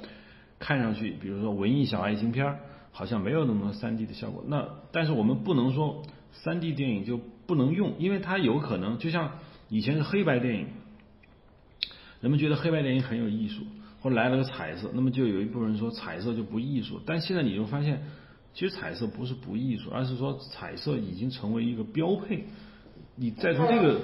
[0.59, 2.59] 看上去，比如说文艺小爱情片儿，
[2.99, 4.43] 好像没有那么多三 D 的效果。
[4.49, 9.35] 那但是我们不能说三 D 电影就不能用，因为它有可能就像
[9.69, 10.67] 以前是黑白电影，
[12.21, 13.63] 人们觉得黑白电影很有艺术，
[14.01, 17.01] 后来来了个彩色，那么就有一部分人说彩色就不艺术。
[17.07, 18.03] 但现在你就发现，
[18.53, 22.47] 其实彩色不是不艺术，而是说彩色已经成为一个标配。
[23.15, 24.01] 你再从这个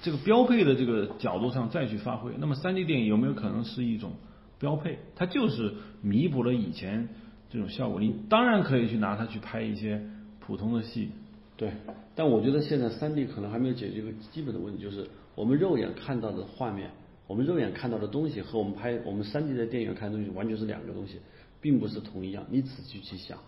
[0.00, 4.14] 这个标配的这个角度上再去发挥，那么三 D 电影有没有可能是一种
[4.58, 5.00] 标配？
[5.16, 7.10] 它就是弥补了以前
[7.50, 8.00] 这种效果。
[8.00, 10.00] 你当然可以去拿它去拍一些
[10.40, 11.10] 普通的戏，
[11.56, 11.72] 对，
[12.14, 16.90] 但我觉得现在三 D 可能还没有解决一个基本的问题，就是我们肉眼看到的画面，
[17.26, 21.18] 我们肉眼看到的东西和我们拍我们三 D 在电影院看的东西完全是两个东西，
[21.60, 22.44] 并不是同一样。
[22.50, 23.38] 你仔细去想，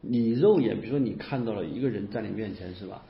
[0.00, 3.02] 你肉眼，比如说你看到了一个人在你面前，是吧？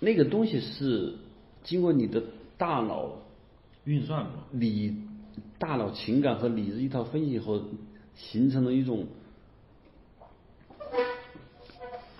[0.00, 1.14] 那个东西是
[1.62, 2.22] 经过你的
[2.58, 3.12] 大脑
[3.84, 4.32] 运算嘛。
[4.52, 4.94] 理
[5.58, 7.62] 大脑情感和理智一套分析以后，
[8.14, 9.06] 形成了一种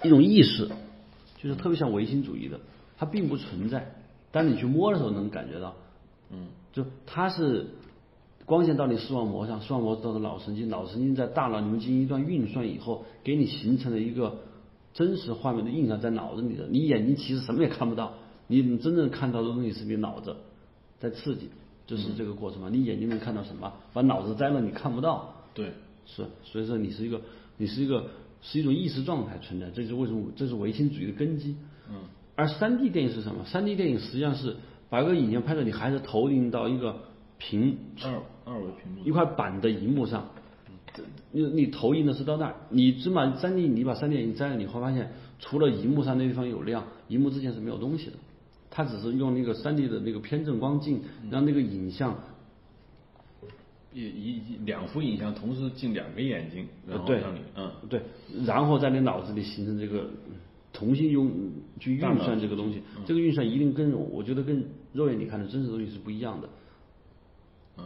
[0.05, 0.69] 一种意识，
[1.43, 2.61] 就是特别像唯心主义的，
[2.97, 3.95] 它并不存在，
[4.31, 5.75] 当你去摸的时候能感觉到，
[6.31, 7.67] 嗯，就它是
[8.45, 14.39] 光线到你视网膜上，视网膜到的脑神经，脑神经在大脑里面进行一段运算以后，给你形成了一个
[14.93, 18.15] 真实画面的印象在脑子里的，你眼睛其实什么也看不到，
[18.47, 20.37] 你真正看到的东西是你脑子
[21.01, 21.49] 在刺激，
[21.87, 22.69] 就是这个过程嘛。
[22.71, 23.73] 你眼睛能看到什么？
[23.93, 25.35] 把脑子摘了，你看不到。
[25.55, 25.73] 对，
[26.07, 27.21] 是，所以说你是一个，
[27.57, 28.07] 你是一个，
[28.47, 30.31] 是一种意识状态存在，这是为什么？
[30.37, 31.57] 这是唯心主义的根基。
[31.89, 31.97] 嗯。
[32.37, 33.45] 而三 D 电影是什么？
[33.45, 34.55] 三 D 电影实际上是
[34.91, 36.95] 把一个影像拍摄，你还是投影到一个
[37.39, 38.13] 屏二
[38.45, 40.29] 二维屏幕一块板的荧幕上，
[41.33, 48.13] 你你投影的是到那儿，你只把三 D 你把三 D 眼镜摘了，你会发现除了荧幕上那地方有亮，荧幕之前是没有东西的。
[48.71, 52.19] 它只是用那个三 D 的那个偏振光镜，让那个影像
[53.95, 58.03] 一一一两幅影像同时进两个眼睛，然后对让你嗯对，
[58.45, 60.11] 然后在你脑子里形成这个
[60.73, 61.31] 重新用
[61.79, 66.49] 去运算这个东西，这个运算一定跟我觉得跟肉眼里看的真实东西是不一样的。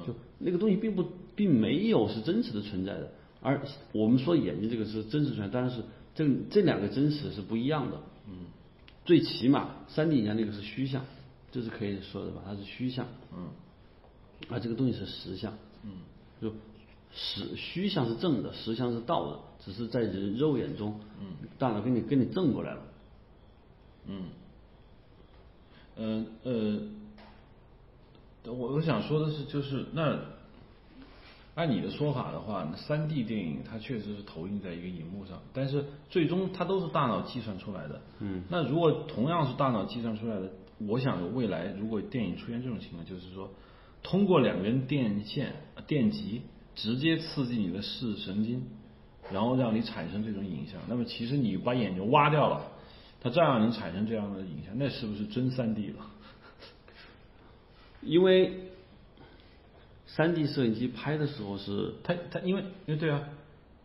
[0.06, 1.04] 就那个东西并不
[1.34, 3.60] 并没有是真实的存在的，而
[3.92, 5.82] 我们说眼睛这个是真实存在，当然是
[6.14, 7.98] 这这两个真实是不一样的。
[8.26, 8.46] 嗯，
[9.04, 11.04] 最起码三 D 影像那个是虚像，
[11.50, 12.42] 这是可以说的吧？
[12.44, 13.06] 它是虚像。
[13.34, 13.48] 嗯，
[14.50, 15.54] 而这个东西是实像。
[15.82, 15.90] 嗯，
[16.40, 16.52] 就
[17.12, 22.82] 实虚像是正的，实像是倒的，只是在人肉眼中，嗯，大脑给你给你正过来了。
[24.06, 24.24] 嗯，
[25.96, 26.80] 呃呃，
[28.52, 30.18] 我我想说的是，就是那
[31.54, 38.00] 按你的说法的话，三 D 电影它确实是投影在一个荧幕上，但是最终它都是大脑计算出来的。
[38.20, 40.50] 嗯，那如果同样是大脑计算出来的，
[40.86, 43.50] 我想未来如果电影出现这种情况，就是说
[44.02, 45.52] 通过两根电线
[45.88, 46.42] 电极
[46.76, 48.62] 直接刺激你的视神经，
[49.32, 50.80] 然后让你产生这种影像。
[50.86, 52.70] 那么其实你把眼睛挖掉了，
[53.20, 56.06] 它照样能产生这样的影像，那是不是真三 D 了？
[58.02, 58.52] 因为
[60.06, 63.22] 三 D 摄影机拍的时候是它它因为因为对啊，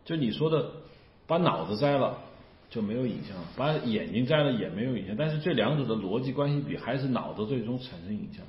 [0.04, 0.70] 就你说的，
[1.26, 2.18] 把脑子摘了
[2.70, 8.44] 就没有影像，把眼睛摘了也没有影像，但是这两者的逻辑关系比还是脑子最终产生影像。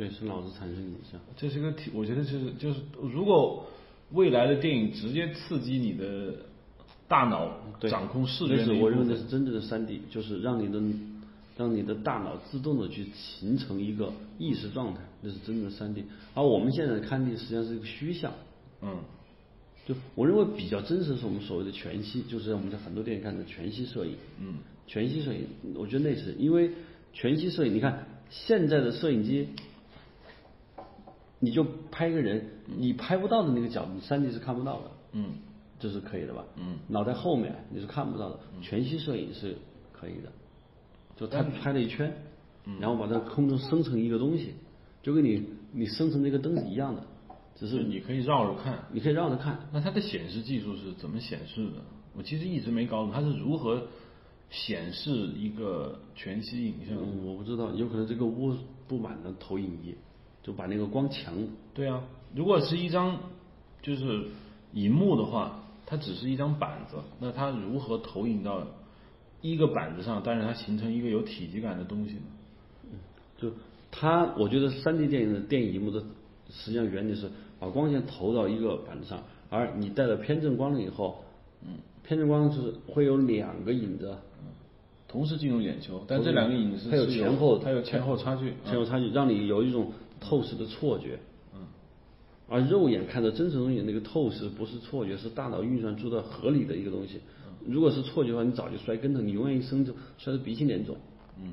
[0.00, 1.20] 对是脑子产生影像。
[1.36, 2.80] 这是个题，我觉得就是就是，
[3.12, 3.66] 如果
[4.12, 6.34] 未来的电影直接刺激你的
[7.06, 10.80] 大脑对掌控视觉那是我认为的一部分那是真正的三 D，就是让你的
[11.58, 16.04] 让你的大脑自动的去形成一个意识状态，那是真正的三 D。
[16.32, 18.32] 而我们现在看的实际上是一个虚像。
[18.80, 18.98] 嗯
[19.86, 24.14] 就我认为比较真实是我们所谓的全息，就是我们在很多电影看的全息摄影。
[24.40, 24.54] 嗯
[24.86, 26.70] 全息摄影，我觉得那是因为
[27.12, 29.48] 全息摄影，你看现在的摄影机，
[31.40, 35.32] 你就拍一个人，你拍不到的那个角度，三 D 是看不到的，嗯。
[35.82, 36.44] 这是可以的吧？
[36.56, 39.56] 嗯，脑袋后面你是看不到的，全息摄影是
[39.94, 40.30] 可以的，
[41.16, 42.14] 就他拍了一圈，
[42.78, 44.52] 然后把它空中生成一个东西，
[45.02, 47.02] 就跟你你生成那个灯是一样的，
[47.54, 48.78] 只是是你可以绕着看。
[48.92, 51.76] 你可以绕着看，那它的显示技术是怎么显示的？
[52.14, 53.82] 我其实一直没搞懂，它是如何
[54.50, 56.94] 显示一个全息影像？
[56.98, 58.54] 嗯，我不知道，有可能这个屋
[58.86, 59.94] 布满了投影仪，
[60.42, 61.34] 就把那个光强
[61.74, 62.02] 对啊，
[62.34, 63.18] 如果是一张
[63.82, 64.24] 就是
[64.72, 68.66] 荧幕的话，它只是一张板子，那它如何投影到
[69.40, 72.98] 一个板子上，但是它形成一个有体积感的东西呢？
[73.38, 73.50] 就
[73.90, 76.00] 它，我觉得三 D 电影的电影荧幕的
[76.50, 81.24] 实际上原理是把光线投到一个板子上，而你带了偏振光了以后，
[81.62, 84.14] 嗯，偏振光就是会有两个影子，
[85.08, 89.90] 同时进入眼球，但这两个影子它有是前后，它有前后差距，前后差距，让你有一种
[90.20, 91.18] 透视的错觉。
[91.54, 91.60] 嗯，
[92.48, 97.20] 而肉眼看到真实东西，那个透视不是错觉，是大脑运算出的合理的一个东西。
[97.66, 100.96] 如果是错觉的话，你早就摔跟头，你永远一生就摔得鼻青脸肿。
[101.38, 101.52] 嗯，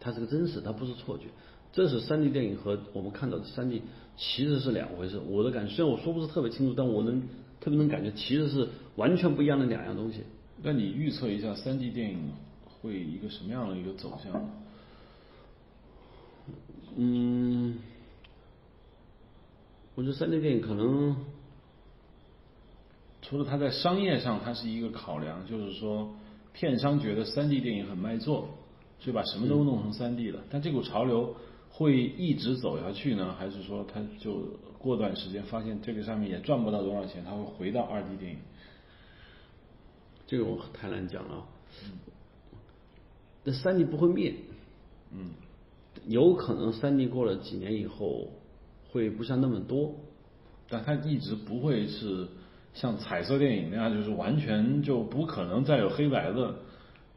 [0.00, 1.24] 它是个真实，它不是错觉。
[1.72, 3.82] 这是三 D 电影和我们看到的三 D
[4.16, 5.18] 其实是两回事。
[5.26, 7.22] 我的感觉虽然我说不是特别清楚，但我能
[7.60, 10.20] 特别能感觉其实是完全不一样的两样东西。
[10.62, 12.18] 那你预测一下三 D 电影
[12.80, 14.50] 会一个什么样的一个走向呢？
[16.96, 17.78] 嗯，
[19.94, 21.16] 我觉得三 D 电影可能
[23.20, 26.14] 除了它在商业上它是一个考量，就是说
[26.52, 28.48] 片商觉得三 D 电影很卖座，
[28.98, 30.40] 所以把什么都弄成三 D 了。
[30.50, 31.36] 但这股潮流
[31.70, 38.38] 会一直走下去呢，还是说它就过段时间发现这个上面也赚不到多少钱，它会回到二 D 电影？
[40.26, 41.46] 这个我太难讲了。
[43.44, 44.34] 那三 D 不会灭，
[45.12, 45.30] 嗯，
[46.06, 48.28] 有可能三 D 过了几年以后
[48.92, 49.92] 会不像那么多。
[50.68, 52.28] 但它一直不会是
[52.72, 56.54] 像彩色电影那样，就是完全就不可能再有黑白的，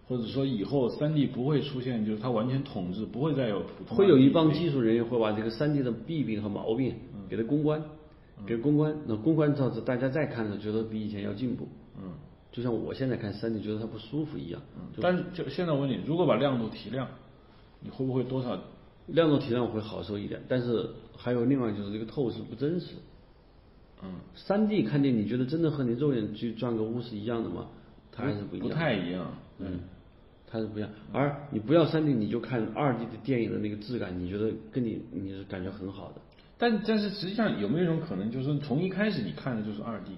[0.07, 3.95] 或者说以后三 D 不会出现，就是它完全统治，不会再有普通。
[3.95, 6.95] 会有一帮技术人员会把这个三 D 的弊病和毛病
[7.29, 7.81] 给它公关，
[8.45, 8.93] 给公关。
[9.07, 11.67] 那公关之后，大家再看的时候觉得比以前要进步。
[11.97, 12.11] 嗯。
[12.51, 14.61] 就像我现在看三 D 觉得它不舒服一样。
[14.77, 17.07] 嗯但是就现在我问你，如果把亮度提亮，
[17.79, 18.59] 你会不会多少？
[19.07, 22.87] 亮度提亮会好受一点，但是还有另外就是这个透视不真实。
[24.03, 27.67] 嗯，三 D 看电影，你觉得真的和你肉眼去转个屋是一样的吗？
[28.11, 28.67] 它还是不一样。
[28.67, 29.31] 不太一样。
[29.59, 29.79] 嗯，
[30.47, 30.89] 它是不一样。
[31.13, 36.21] 而你不要三 D，你就看二 D 的电影的那个质感，你觉得跟你你是感觉很好的。
[36.57, 40.11] 但但是实际上有没有一种可能，就是从一开始你看的就是二 D，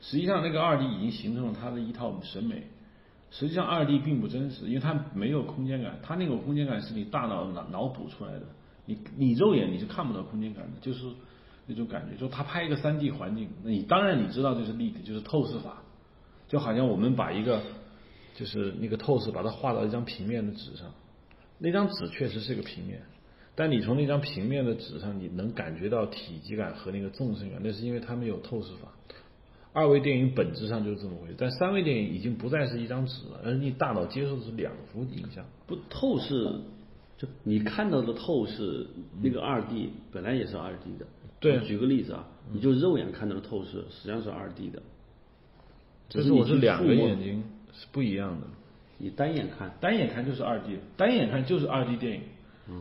[0.00, 2.64] 实际上那个二 D 已经形成了它的一套审美。
[3.30, 8.42] 实际上二 D 并不真实，因为它没有空间感，它那种空间感是你大脑脑脑补出来的，
[8.86, 11.06] 你你肉眼你是看不到空间感的，就是
[11.66, 12.16] 那种感觉。
[12.16, 15.82] 就他拍一个三 D 环境，那你当然你知道这是立体，就是透视法，
[16.48, 17.60] 就好像我们把一个
[18.34, 20.90] 就是那个透视把它画到一张平面的纸上，
[21.58, 23.02] 那张纸确实是个平面，
[23.54, 28.88] 但你从那张平面的纸上你能感觉到体积感和那个纵深感，那是因为它没有透视法。
[29.78, 35.44] 二维电影本质上就是这么回事，但三维电影已经不再是一张纸了，而你大脑接受的是两幅影像。
[35.68, 36.52] 不透视，
[37.16, 38.88] 就你看到的透视，
[39.22, 41.06] 那个二 D 本来也是二 D 的。
[41.38, 44.82] 对举个例子啊，你就肉眼看到的透视，实际上是二 D 的。
[46.08, 48.48] 只是我是两个眼睛，睛是不一样的。
[48.98, 52.22] 你单眼看，单眼看就是二 D，单眼看就是二 D 电影。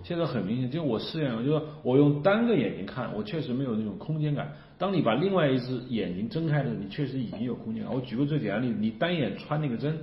[0.04, 4.54] 现在很明显，就我试验，就是我用单个眼睛看，我确实没有那种空间感。
[4.78, 7.94] 当你把另外一只眼睛睁开的时候，你确实已经有空间感。
[7.94, 9.98] 我举个最简单的例子，你单眼穿那个针，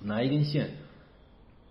[0.00, 0.70] 拿一根线，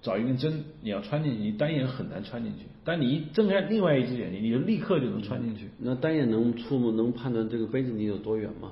[0.02, 2.66] 找一根针，你要穿进去，你单眼很难穿进去。
[2.86, 5.70] 但你一睁开另外一只眼睛，你就立刻就能穿进去。
[5.80, 8.72] 那单眼能触摸能判断这个杯子离有多远吗？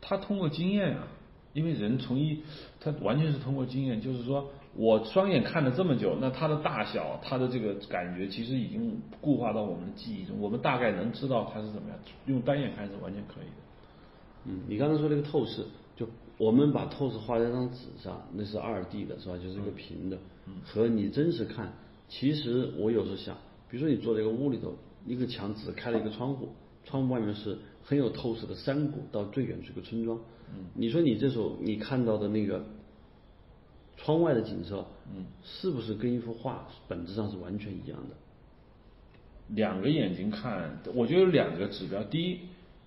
[0.00, 1.08] 他通过经验啊，
[1.54, 2.40] 因为人从一，
[2.78, 4.50] 他完全是通过经验，就是说。
[4.76, 11.98] 我双眼看了这么久，那它的大小，它的这个感觉，其实已经固化到我们的记忆中，我们大概能知道它是怎么样。
[12.26, 14.46] 用单眼看是完全可以的。
[14.46, 15.66] 嗯，你刚才说那个透视，
[15.96, 16.06] 就
[16.38, 19.36] 我们把透视画在一张纸上，那是二 D 的，是吧？
[19.36, 20.16] 就是一个平的。
[20.46, 20.54] 嗯。
[20.64, 21.72] 和你真实看，
[22.08, 23.36] 其实我有时候想，
[23.68, 24.72] 比如说你坐在一个屋里头，
[25.04, 26.48] 一个墙只开了一个窗户，
[26.84, 30.16] 窗户外面是很有透视的山谷，到最远处一个村庄。
[30.54, 30.66] 嗯。
[30.74, 32.64] 你说你这时候你看到的那个。
[34.02, 38.16] 窗外的景色，嗯，是不是跟一幅画本质上是完全一样的？
[39.48, 42.02] 两个眼睛看，我觉得有两个指标。
[42.04, 42.40] 第一，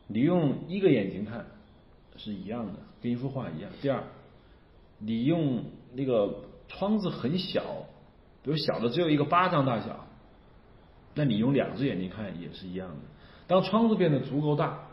[0.07, 1.45] 你用一个眼睛看
[2.15, 3.69] 是一样的，跟一幅画一样。
[3.81, 4.03] 第二，
[4.97, 7.61] 你用那个窗子很小，
[8.41, 10.07] 比如小的只有一个巴掌大小，
[11.13, 12.95] 那你用两只眼睛看也是一样的。
[13.45, 14.87] 当窗子变得足够大，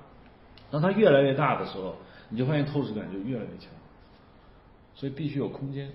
[0.70, 1.96] 当它越来越大的时候，
[2.28, 3.70] 你就发现透视感就越来越强。
[4.92, 5.90] 所以必须有空间。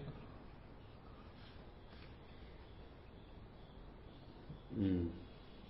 [4.78, 5.08] 嗯，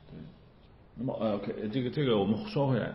[0.09, 0.17] 对，
[0.95, 2.91] 那么呃，OK，这个这个我们说回来，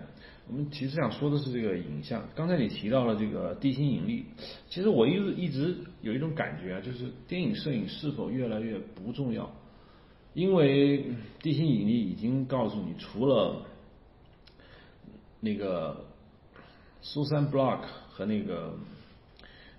[0.49, 2.23] 我们其实想说的是这个影像。
[2.35, 4.25] 刚才你提到了这个地心引力，
[4.69, 9.49] 其实我一直一直有一种感觉啊，就是电影摄影是否越来越不重要，
[10.35, 11.05] 因为
[11.41, 13.63] 地心引力已经告诉你，除了
[15.39, 16.05] 那个
[17.01, 18.75] 苏珊·布洛克和那个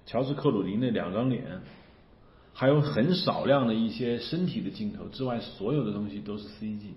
[0.05, 1.61] 乔治·克鲁尼那两张脸。
[2.62, 6.91] 还有很少量的一些身体的镜头之外，所有的东西都是 CG。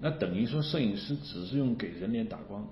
[0.00, 2.66] 那等于说，摄影师只是用给人脸打光，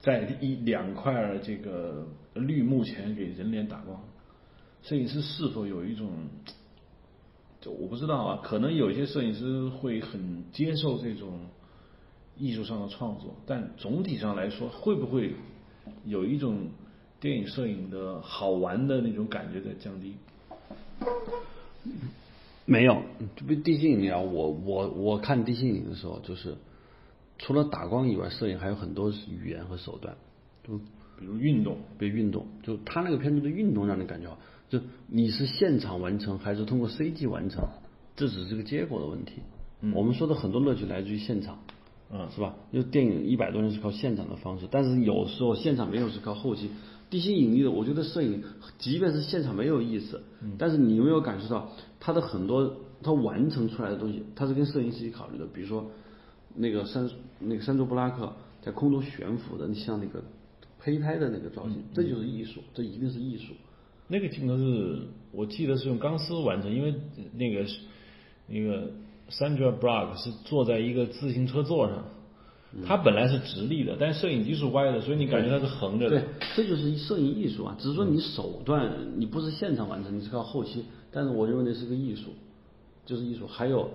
[0.00, 3.98] 在一两块这个绿幕前给人脸打光。
[4.82, 6.10] 摄影师是否有一种，
[7.62, 11.40] 就我不知道啊，可能有些摄影师会很接受这种
[12.36, 15.34] 艺术上的创作，但总体上来说，会不会
[16.04, 16.66] 有一种
[17.18, 20.16] 电影摄影的好玩的那种感觉在降低？
[22.66, 23.02] 没有，
[23.36, 24.18] 就比地心引力啊！
[24.18, 26.54] 我我我看地心引力的时候，就是
[27.38, 30.16] 除了打光以外，摄影还有很多语言和手段，
[30.66, 30.78] 就
[31.18, 34.38] 比如运动，比如运动，就他那个片子的运动让你感觉好，
[34.70, 37.68] 就你是现场完成还是通过 CG 完成，
[38.16, 39.42] 这只是个结果的问题。
[39.92, 41.58] 我们说的很多乐趣来自于现场，
[42.10, 42.54] 嗯，是吧？
[42.72, 46.70] 因为电影一百多年是靠现场的方式，但是有时候现场没有是靠后期。
[47.14, 48.42] 地心引力的，我觉得摄影，
[48.76, 50.20] 即便是现场没有意思，
[50.58, 55.46] 但是你有没有感受到它的很多，它完成出来的东西，它是跟摄影师一起考虑的。
[55.46, 55.88] 比如说
[56.56, 57.08] 那个山，
[57.38, 60.24] 那个山卓布拉克在空中悬浮的，你像那个
[60.80, 63.54] 胚胎的那个造型，这就是艺术，这一定是艺术。
[64.08, 66.92] 那个镜头是我记得是用钢丝完成，因为
[67.34, 67.64] 那个
[68.48, 68.90] 那个
[69.30, 72.04] Sandra Bullock 是坐在一个自行车座上。
[72.84, 76.18] 它本来是直立的，但是摄影机是歪的，所以你感觉它是横着的。
[76.18, 77.76] 对，这就是摄影艺术啊！
[77.78, 80.84] 只是说你手段，你不是现场完成，你是靠后期。
[81.12, 82.30] 但是我认为那是个艺术，
[83.06, 83.46] 就是艺术。
[83.46, 83.88] 还有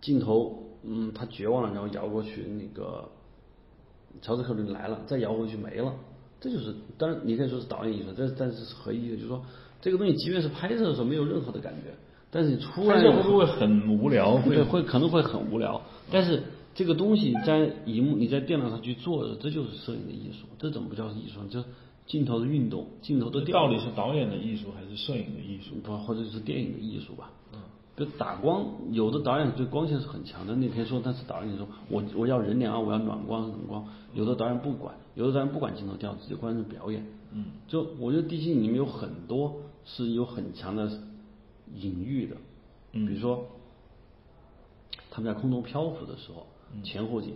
[0.00, 3.08] 镜头，嗯，他绝望了，然后摇过去，那个
[4.22, 5.94] 乔治克鲁尼来了，再摇回去没了。
[6.40, 9.40] 这就是，当然你可以说是导演艺术，这但是是合一的，就是说
[9.80, 11.94] 这个东西即便是拍摄的时候没有任何的感觉，
[12.30, 14.36] 但是你出来会不会很无聊？
[14.38, 16.42] 对，会可能会很无聊，但是。
[16.78, 20.46] 这个东西在荧幕，你在电脑上去做的，这就是摄影的艺术。
[20.60, 21.44] 这怎么不叫艺术？
[21.48, 21.64] 就
[22.06, 25.74] 镜头的运动，镜头的到底是导演的艺术还是摄影的艺术？
[25.82, 27.32] 不，或者是电影的艺术吧？
[27.52, 27.58] 嗯，
[27.96, 37.04] 就打光，有的导演对光线是很强的，那天说他是导演说，我我要人脸啊，我要暖光冷光，有的导演不管，有的导演不管镜头调，直接关注表演。
[37.32, 40.88] 嗯，就我觉得地心引力里面有很多是有很强的
[41.74, 42.36] 隐喻的，
[42.92, 43.46] 嗯比如说
[45.10, 46.46] 他们在空中漂浮的时候，
[46.82, 47.34] 前后景，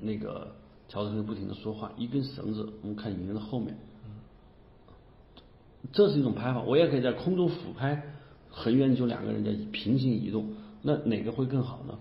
[0.00, 0.54] 那个
[0.88, 3.76] 乔治会不停的说话，一根绳子，我们看影人的后面，
[5.92, 8.14] 这是一种拍法，我也可以在空中俯拍，
[8.50, 11.98] 很远就两个人在平行移动，那哪个会更好呢？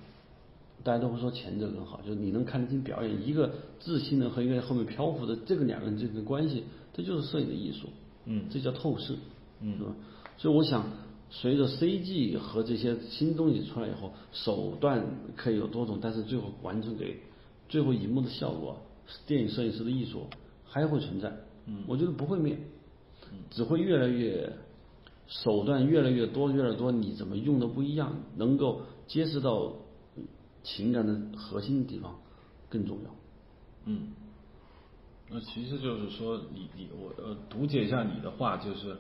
[0.84, 6.64] 大家都会说前者更好，就是你能看得清表演，一个自信的和一个后面漂浮的这个两个人之间的关系，
[6.94, 7.90] 这就是摄影的艺术，
[8.26, 9.16] 嗯这叫透视，
[9.62, 9.96] 嗯是吧？
[10.38, 10.86] 所以我想，
[11.30, 15.06] 随着 CG 和这些新东西出来以后，手段
[15.36, 17.18] 可以有多种，但是最后完成给
[17.68, 18.78] 最后荧幕的效果，
[19.28, 20.28] 电影摄影师的艺术
[20.66, 21.84] 还会存在，嗯。
[21.88, 22.58] 我觉得不会灭，
[23.50, 24.54] 只会越来越
[25.28, 29.74] 手段越来越多，越来越多，你怎么用的不一样，能够揭示到
[30.64, 32.16] 情感的核心地方
[32.70, 33.16] 更重要。
[33.86, 34.14] 嗯，
[35.30, 38.98] 那其实就是说，你你我呃读解一下你的话，就是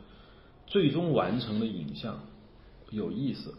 [0.68, 2.20] 最终完成的影像
[2.90, 3.54] 有意思，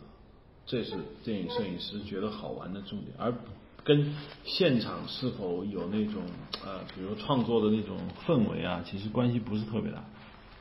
[0.67, 3.33] 这是电影摄影师觉得好玩的重点，而
[3.85, 6.23] 跟现场是否有那种
[6.65, 7.97] 呃，比如创作的那种
[8.27, 10.05] 氛围啊，其实关系不是特别大。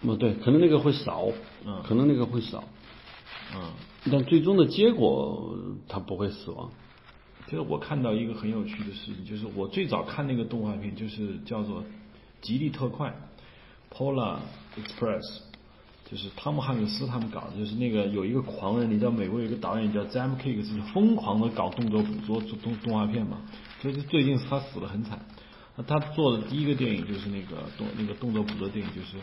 [0.01, 1.27] 哦，对，可能那个会少，
[1.65, 2.63] 嗯可能那个会少，
[3.55, 3.71] 嗯，
[4.11, 6.69] 但最终的结果它不会死亡。
[7.45, 11.81] 其实我看到一个很有趣的事情，就是我最早看那个动画片，就是叫做
[12.41, 13.15] 《极地特快》
[13.95, 14.37] （Polar
[14.75, 15.21] Express），
[16.09, 23.41] 就是汤姆汉克斯他们搞的，就是那个有一个狂人，你知道美国有一个导演叫 Zemeckis，疯狂的搞动作捕捉动动画片嘛，
[23.81, 25.19] 就是最近他死的很惨。
[25.87, 29.17] 他做的第一个电影就是那个动那个动作捕捉电影，就是《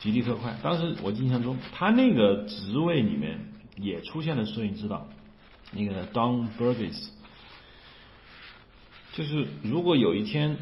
[0.00, 0.50] 极地特快》。
[0.62, 3.38] 当时我印象中，他那个职位里面
[3.76, 5.06] 也出现了摄影指导，
[5.72, 7.08] 那个 Don Burgess。
[9.12, 10.56] 就是如果有一天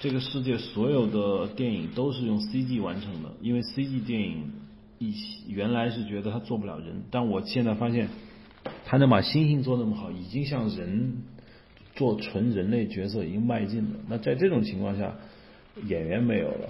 [0.00, 4.50] 这个世界所有的电影都是用 CG 完成的，因为 CG 电影
[4.98, 5.14] 以
[5.48, 8.08] 原来是觉得他做不了人，但我现在发现
[8.84, 11.22] 他能把猩猩做那么好，已经向人
[11.94, 14.00] 做纯人类角色已经迈进了。
[14.08, 15.16] 那在这种情况下，
[15.86, 16.68] 演员没有了，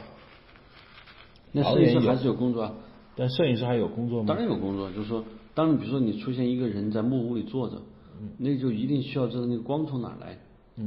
[1.52, 2.74] 那摄影师还是有工作啊，
[3.16, 4.28] 但摄影师还有工作吗？
[4.28, 7.80] 当然有工作，就是说，当然比如说你出现一个人在木屋里坐着，
[8.38, 10.38] 那就一定需要知道那个光从哪儿来，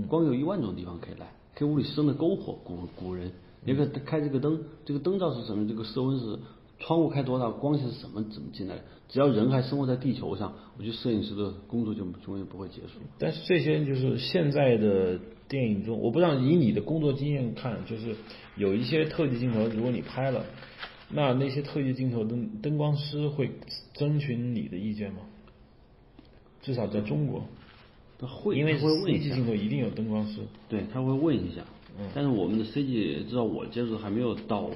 [0.08, 3.32] 光有一万种地方可以来，可以屋里生的篝火，古古人，
[3.66, 5.68] 也可以开这个灯，这个灯罩是什么？
[5.68, 6.40] 这个色温是
[6.80, 8.84] 窗户开多大，光线是怎么怎么进来的？
[9.10, 13.00] 只要人还生活在地球上，我觉得摄影师的工作就永远不会结束。
[13.18, 18.16] 但是这些就是现在的电影中，我不知道以你的工作经验看，就是
[18.56, 20.46] 有一些特技镜头，如果你拍了，
[21.10, 23.52] 那那些特技镜头灯灯光师会
[23.94, 25.22] 征询你的意见吗？
[26.62, 27.44] 至少在中国，
[28.20, 30.42] 他会，因为他会问一下镜头一定有灯光师。
[30.68, 31.62] 对，他会问一下。
[32.00, 34.70] 嗯但是我们的 CG 至少我接触还没有到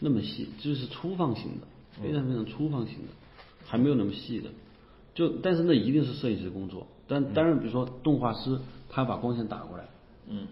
[0.00, 1.66] 那么细，就是粗放型的，
[2.02, 3.12] 非常非常粗放型的，
[3.64, 4.50] 还没有那么细的。
[5.14, 6.86] 就但是那一定是摄影师工作。
[7.06, 9.88] 但当然，比如说动画师，他把光线打过来，
[10.28, 10.46] 嗯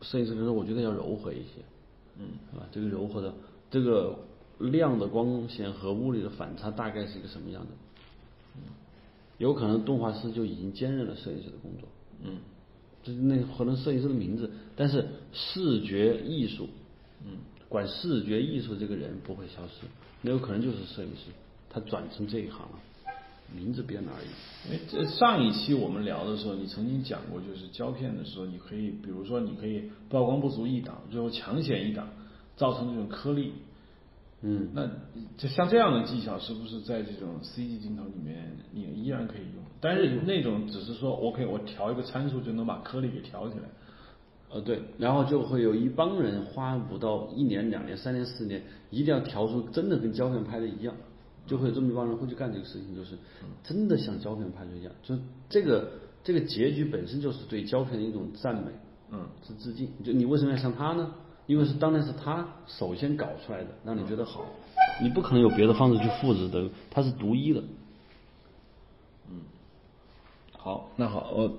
[0.00, 1.62] 摄影师说我觉得要柔和一些，
[2.18, 2.66] 嗯是吧？
[2.72, 3.34] 这个柔和的
[3.70, 4.18] 这个
[4.58, 7.68] 亮的光线和物理的反差大概是一个什么样的？
[9.38, 11.88] 有可能动画师就已经兼任了摄影师的工作。
[12.24, 12.38] 嗯
[13.02, 16.68] 这是那可能摄影师的名字，但是视觉艺术，
[17.24, 17.36] 嗯，
[17.68, 19.86] 管视觉艺术这个人不会消失，
[20.22, 21.30] 那有可能就是摄影师，
[21.68, 22.78] 他转成这一行了，
[23.54, 24.28] 名字变了而已。
[24.66, 32.08] 因为这上一期我们聊的时候，你曾经讲过，就是胶片的时候，你可以，比如说你可以曝光不足一档，最后强显一档，
[32.56, 33.52] 造成这种颗粒。
[34.42, 34.86] 嗯，那
[35.38, 39.64] 就像这样的技巧，是不是在这种 CG 镜头里面你依然可以用？
[39.80, 43.64] 但是那种只是说，OK，我调一个参数就能把颗粒给调起来。
[44.50, 50.94] 呃对，然后就会有一帮人花不到一年、两年、三年、四年，一定要调出真的跟胶片拍的一样，
[51.46, 53.16] 就会有这么一帮人会去干这个事情，就是
[53.64, 55.16] 真的像胶片拍的一样，就
[55.48, 55.90] 这个
[56.24, 58.70] 这个结局本身就是对胶片的一种赞美。
[59.10, 59.88] 嗯是致敬。
[60.02, 61.12] 就你为什么要像他呢？
[61.46, 64.44] 因为是当年是他首先搞出来的，让你觉得好，
[65.00, 67.62] 你不可能有别的方式去复制的，它是独一的。
[69.30, 69.42] 嗯
[70.58, 71.52] 好，那好，我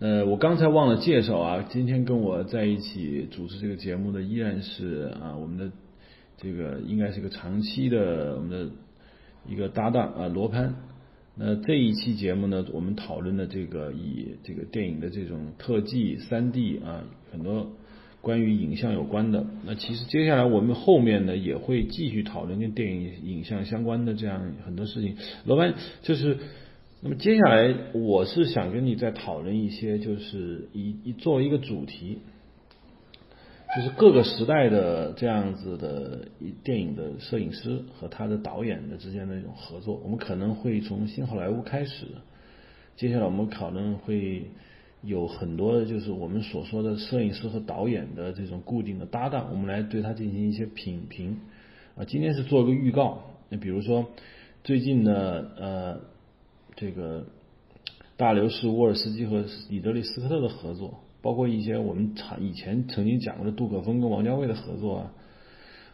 [0.00, 5.70] 呃，我刚才忘了介绍啊，今天跟我在一起主持这个节目的依然是啊，我们的
[6.36, 8.72] 这个应该是个长期的我们的
[9.48, 10.74] 一个搭档啊，罗潘。
[11.36, 17.70] 那这一期节目呢，我们讨论的这个以这个电影的这种特技、三 D 啊，很多
[18.20, 19.46] 关于影像有关的。
[19.64, 25.16] 那其实接下来我们后面呢也会继续讨论跟电影影像相关的这样很多事情。
[25.44, 26.38] 罗班就是，
[27.06, 32.20] 那么接下来我是想跟你再讨论一些，就是以以作为一个主题，
[33.76, 40.00] 就是各个时代的这样子的一电影的摄影师和他的导演的之间的一种合作。
[40.02, 42.06] 我们可能会从新好莱坞开始，
[42.96, 44.46] 接下来我们可能会
[45.02, 51.36] 有很多的就是我们所说的摄影师和导演的这种固定的搭档，我们来对他进行一些品评。
[51.96, 53.24] 啊，今天是做一个预告。
[53.50, 54.06] 那比如说
[54.62, 56.00] 最近呢，呃，
[56.76, 57.24] 这个
[58.16, 65.12] 大流士沃尔斯基和里德利斯科特的合作，包括一些我们常以前曾经讲过的杜可风跟王家卫的合作啊，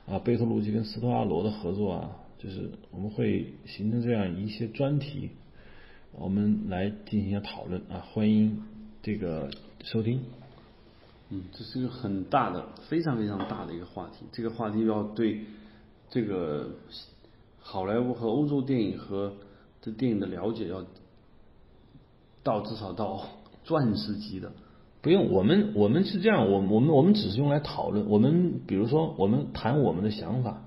[0.09, 5.31] 啊，贝托鲁奇跟斯托阿罗的合作啊，就是我们会形成这样一些专题，
[6.12, 8.62] 我们来进行一下讨论啊，欢迎
[9.03, 9.51] 这个
[9.85, 10.20] 收听。
[11.31, 14.26] 嗯，这是一个很大的、非常非常大的一个话题。
[14.33, 15.41] 这个话题要对
[16.11, 16.70] 这个
[17.61, 19.33] 好莱坞和欧洲电影和
[19.83, 20.85] 这电影的了解要
[22.43, 23.22] 到至少到
[23.64, 24.53] 钻石级的。
[25.03, 28.07] 不用，我们我们是这样，我我们我们只是用来讨论。
[28.09, 30.62] 我们比如说，我们谈我们的想法，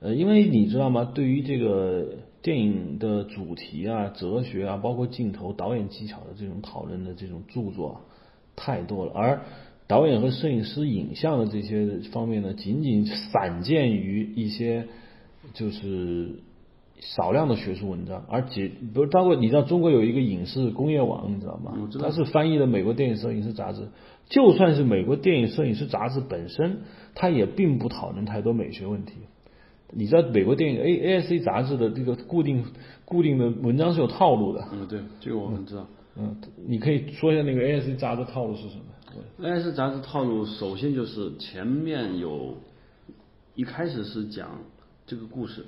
[0.00, 1.10] 呃，因为你知道吗？
[1.14, 2.06] 对于这个
[2.42, 8.02] 电影的主题啊、哲学啊，包括镜头、导演技巧的这种讨论的这种著作
[8.54, 9.40] 太多了，而
[9.86, 14.86] 导演和摄影师影像的这些方面呢，仅仅散见于一些
[15.54, 16.40] 就是
[17.02, 21.76] 少量的学术文章，而且比如包括你知道中国有一个影视工业网，你知道吗？
[21.82, 23.88] 我知道它是翻译的美国电影摄影师杂志。
[24.28, 26.78] 就算是美国电影摄影师杂志本身，
[27.14, 29.14] 它也并不讨论太多美学问题。
[29.90, 32.64] 你知道美国电影 A A S A 杂志的这个固定
[33.04, 34.64] 固定的文章是有套路的。
[34.72, 35.86] 嗯，对，这个我们知道。
[36.16, 36.36] 嗯，
[36.66, 38.82] 你可以说一下那个 A S A 杂志套路是什么
[39.42, 39.74] ？A.S.
[39.74, 42.56] 杂志套路首先就是前面有，
[43.54, 44.60] 一开始是讲
[45.04, 45.66] 这个故事，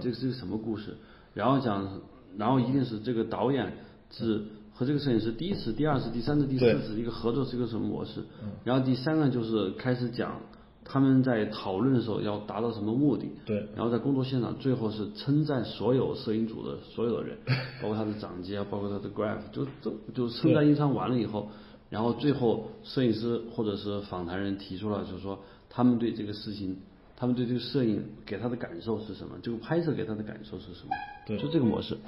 [0.00, 0.96] 这个是个什么故事，
[1.34, 2.00] 然后讲，
[2.36, 3.72] 然后一定是这个导演
[4.10, 8.22] 是和这个摄影师第一次、第二次、第三次、第四次一个合作是一个什么模式，
[8.64, 10.40] 然后第三个就是开始讲
[10.84, 17.36] 他们在讨论的时候要达到什么目的，对，然后在工作现场最后是称赞所有摄影组的所有的人，
[17.82, 21.48] 包括他的掌机啊，包括他的 graph，就就就称赞一场完了以后。
[21.90, 26.76] 然后最后，摄影师或者是访谈人提出了，就是说他们对这个事情，
[27.20, 29.38] 他们对这个摄影给他的感受是什么？
[29.42, 30.96] 这个拍摄给他的感受是什么？
[31.26, 31.98] 对就这个模式。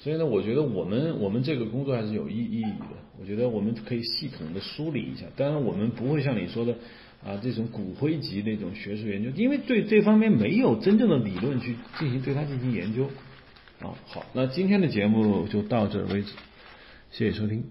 [0.00, 2.96] 所以呢，我觉得我们我们这个工作还是有意意义的。
[3.20, 6.74] 我觉得我们可以系统的梳理一下，当然我们不会像你说的
[7.22, 13.04] 啊这种骨灰级那种学术研究，因为对这方面没有真正的理论去进行对它进行研究。
[13.80, 16.32] 啊，好，那今天的节目就到这儿为止，
[17.10, 17.62] 谢谢收听。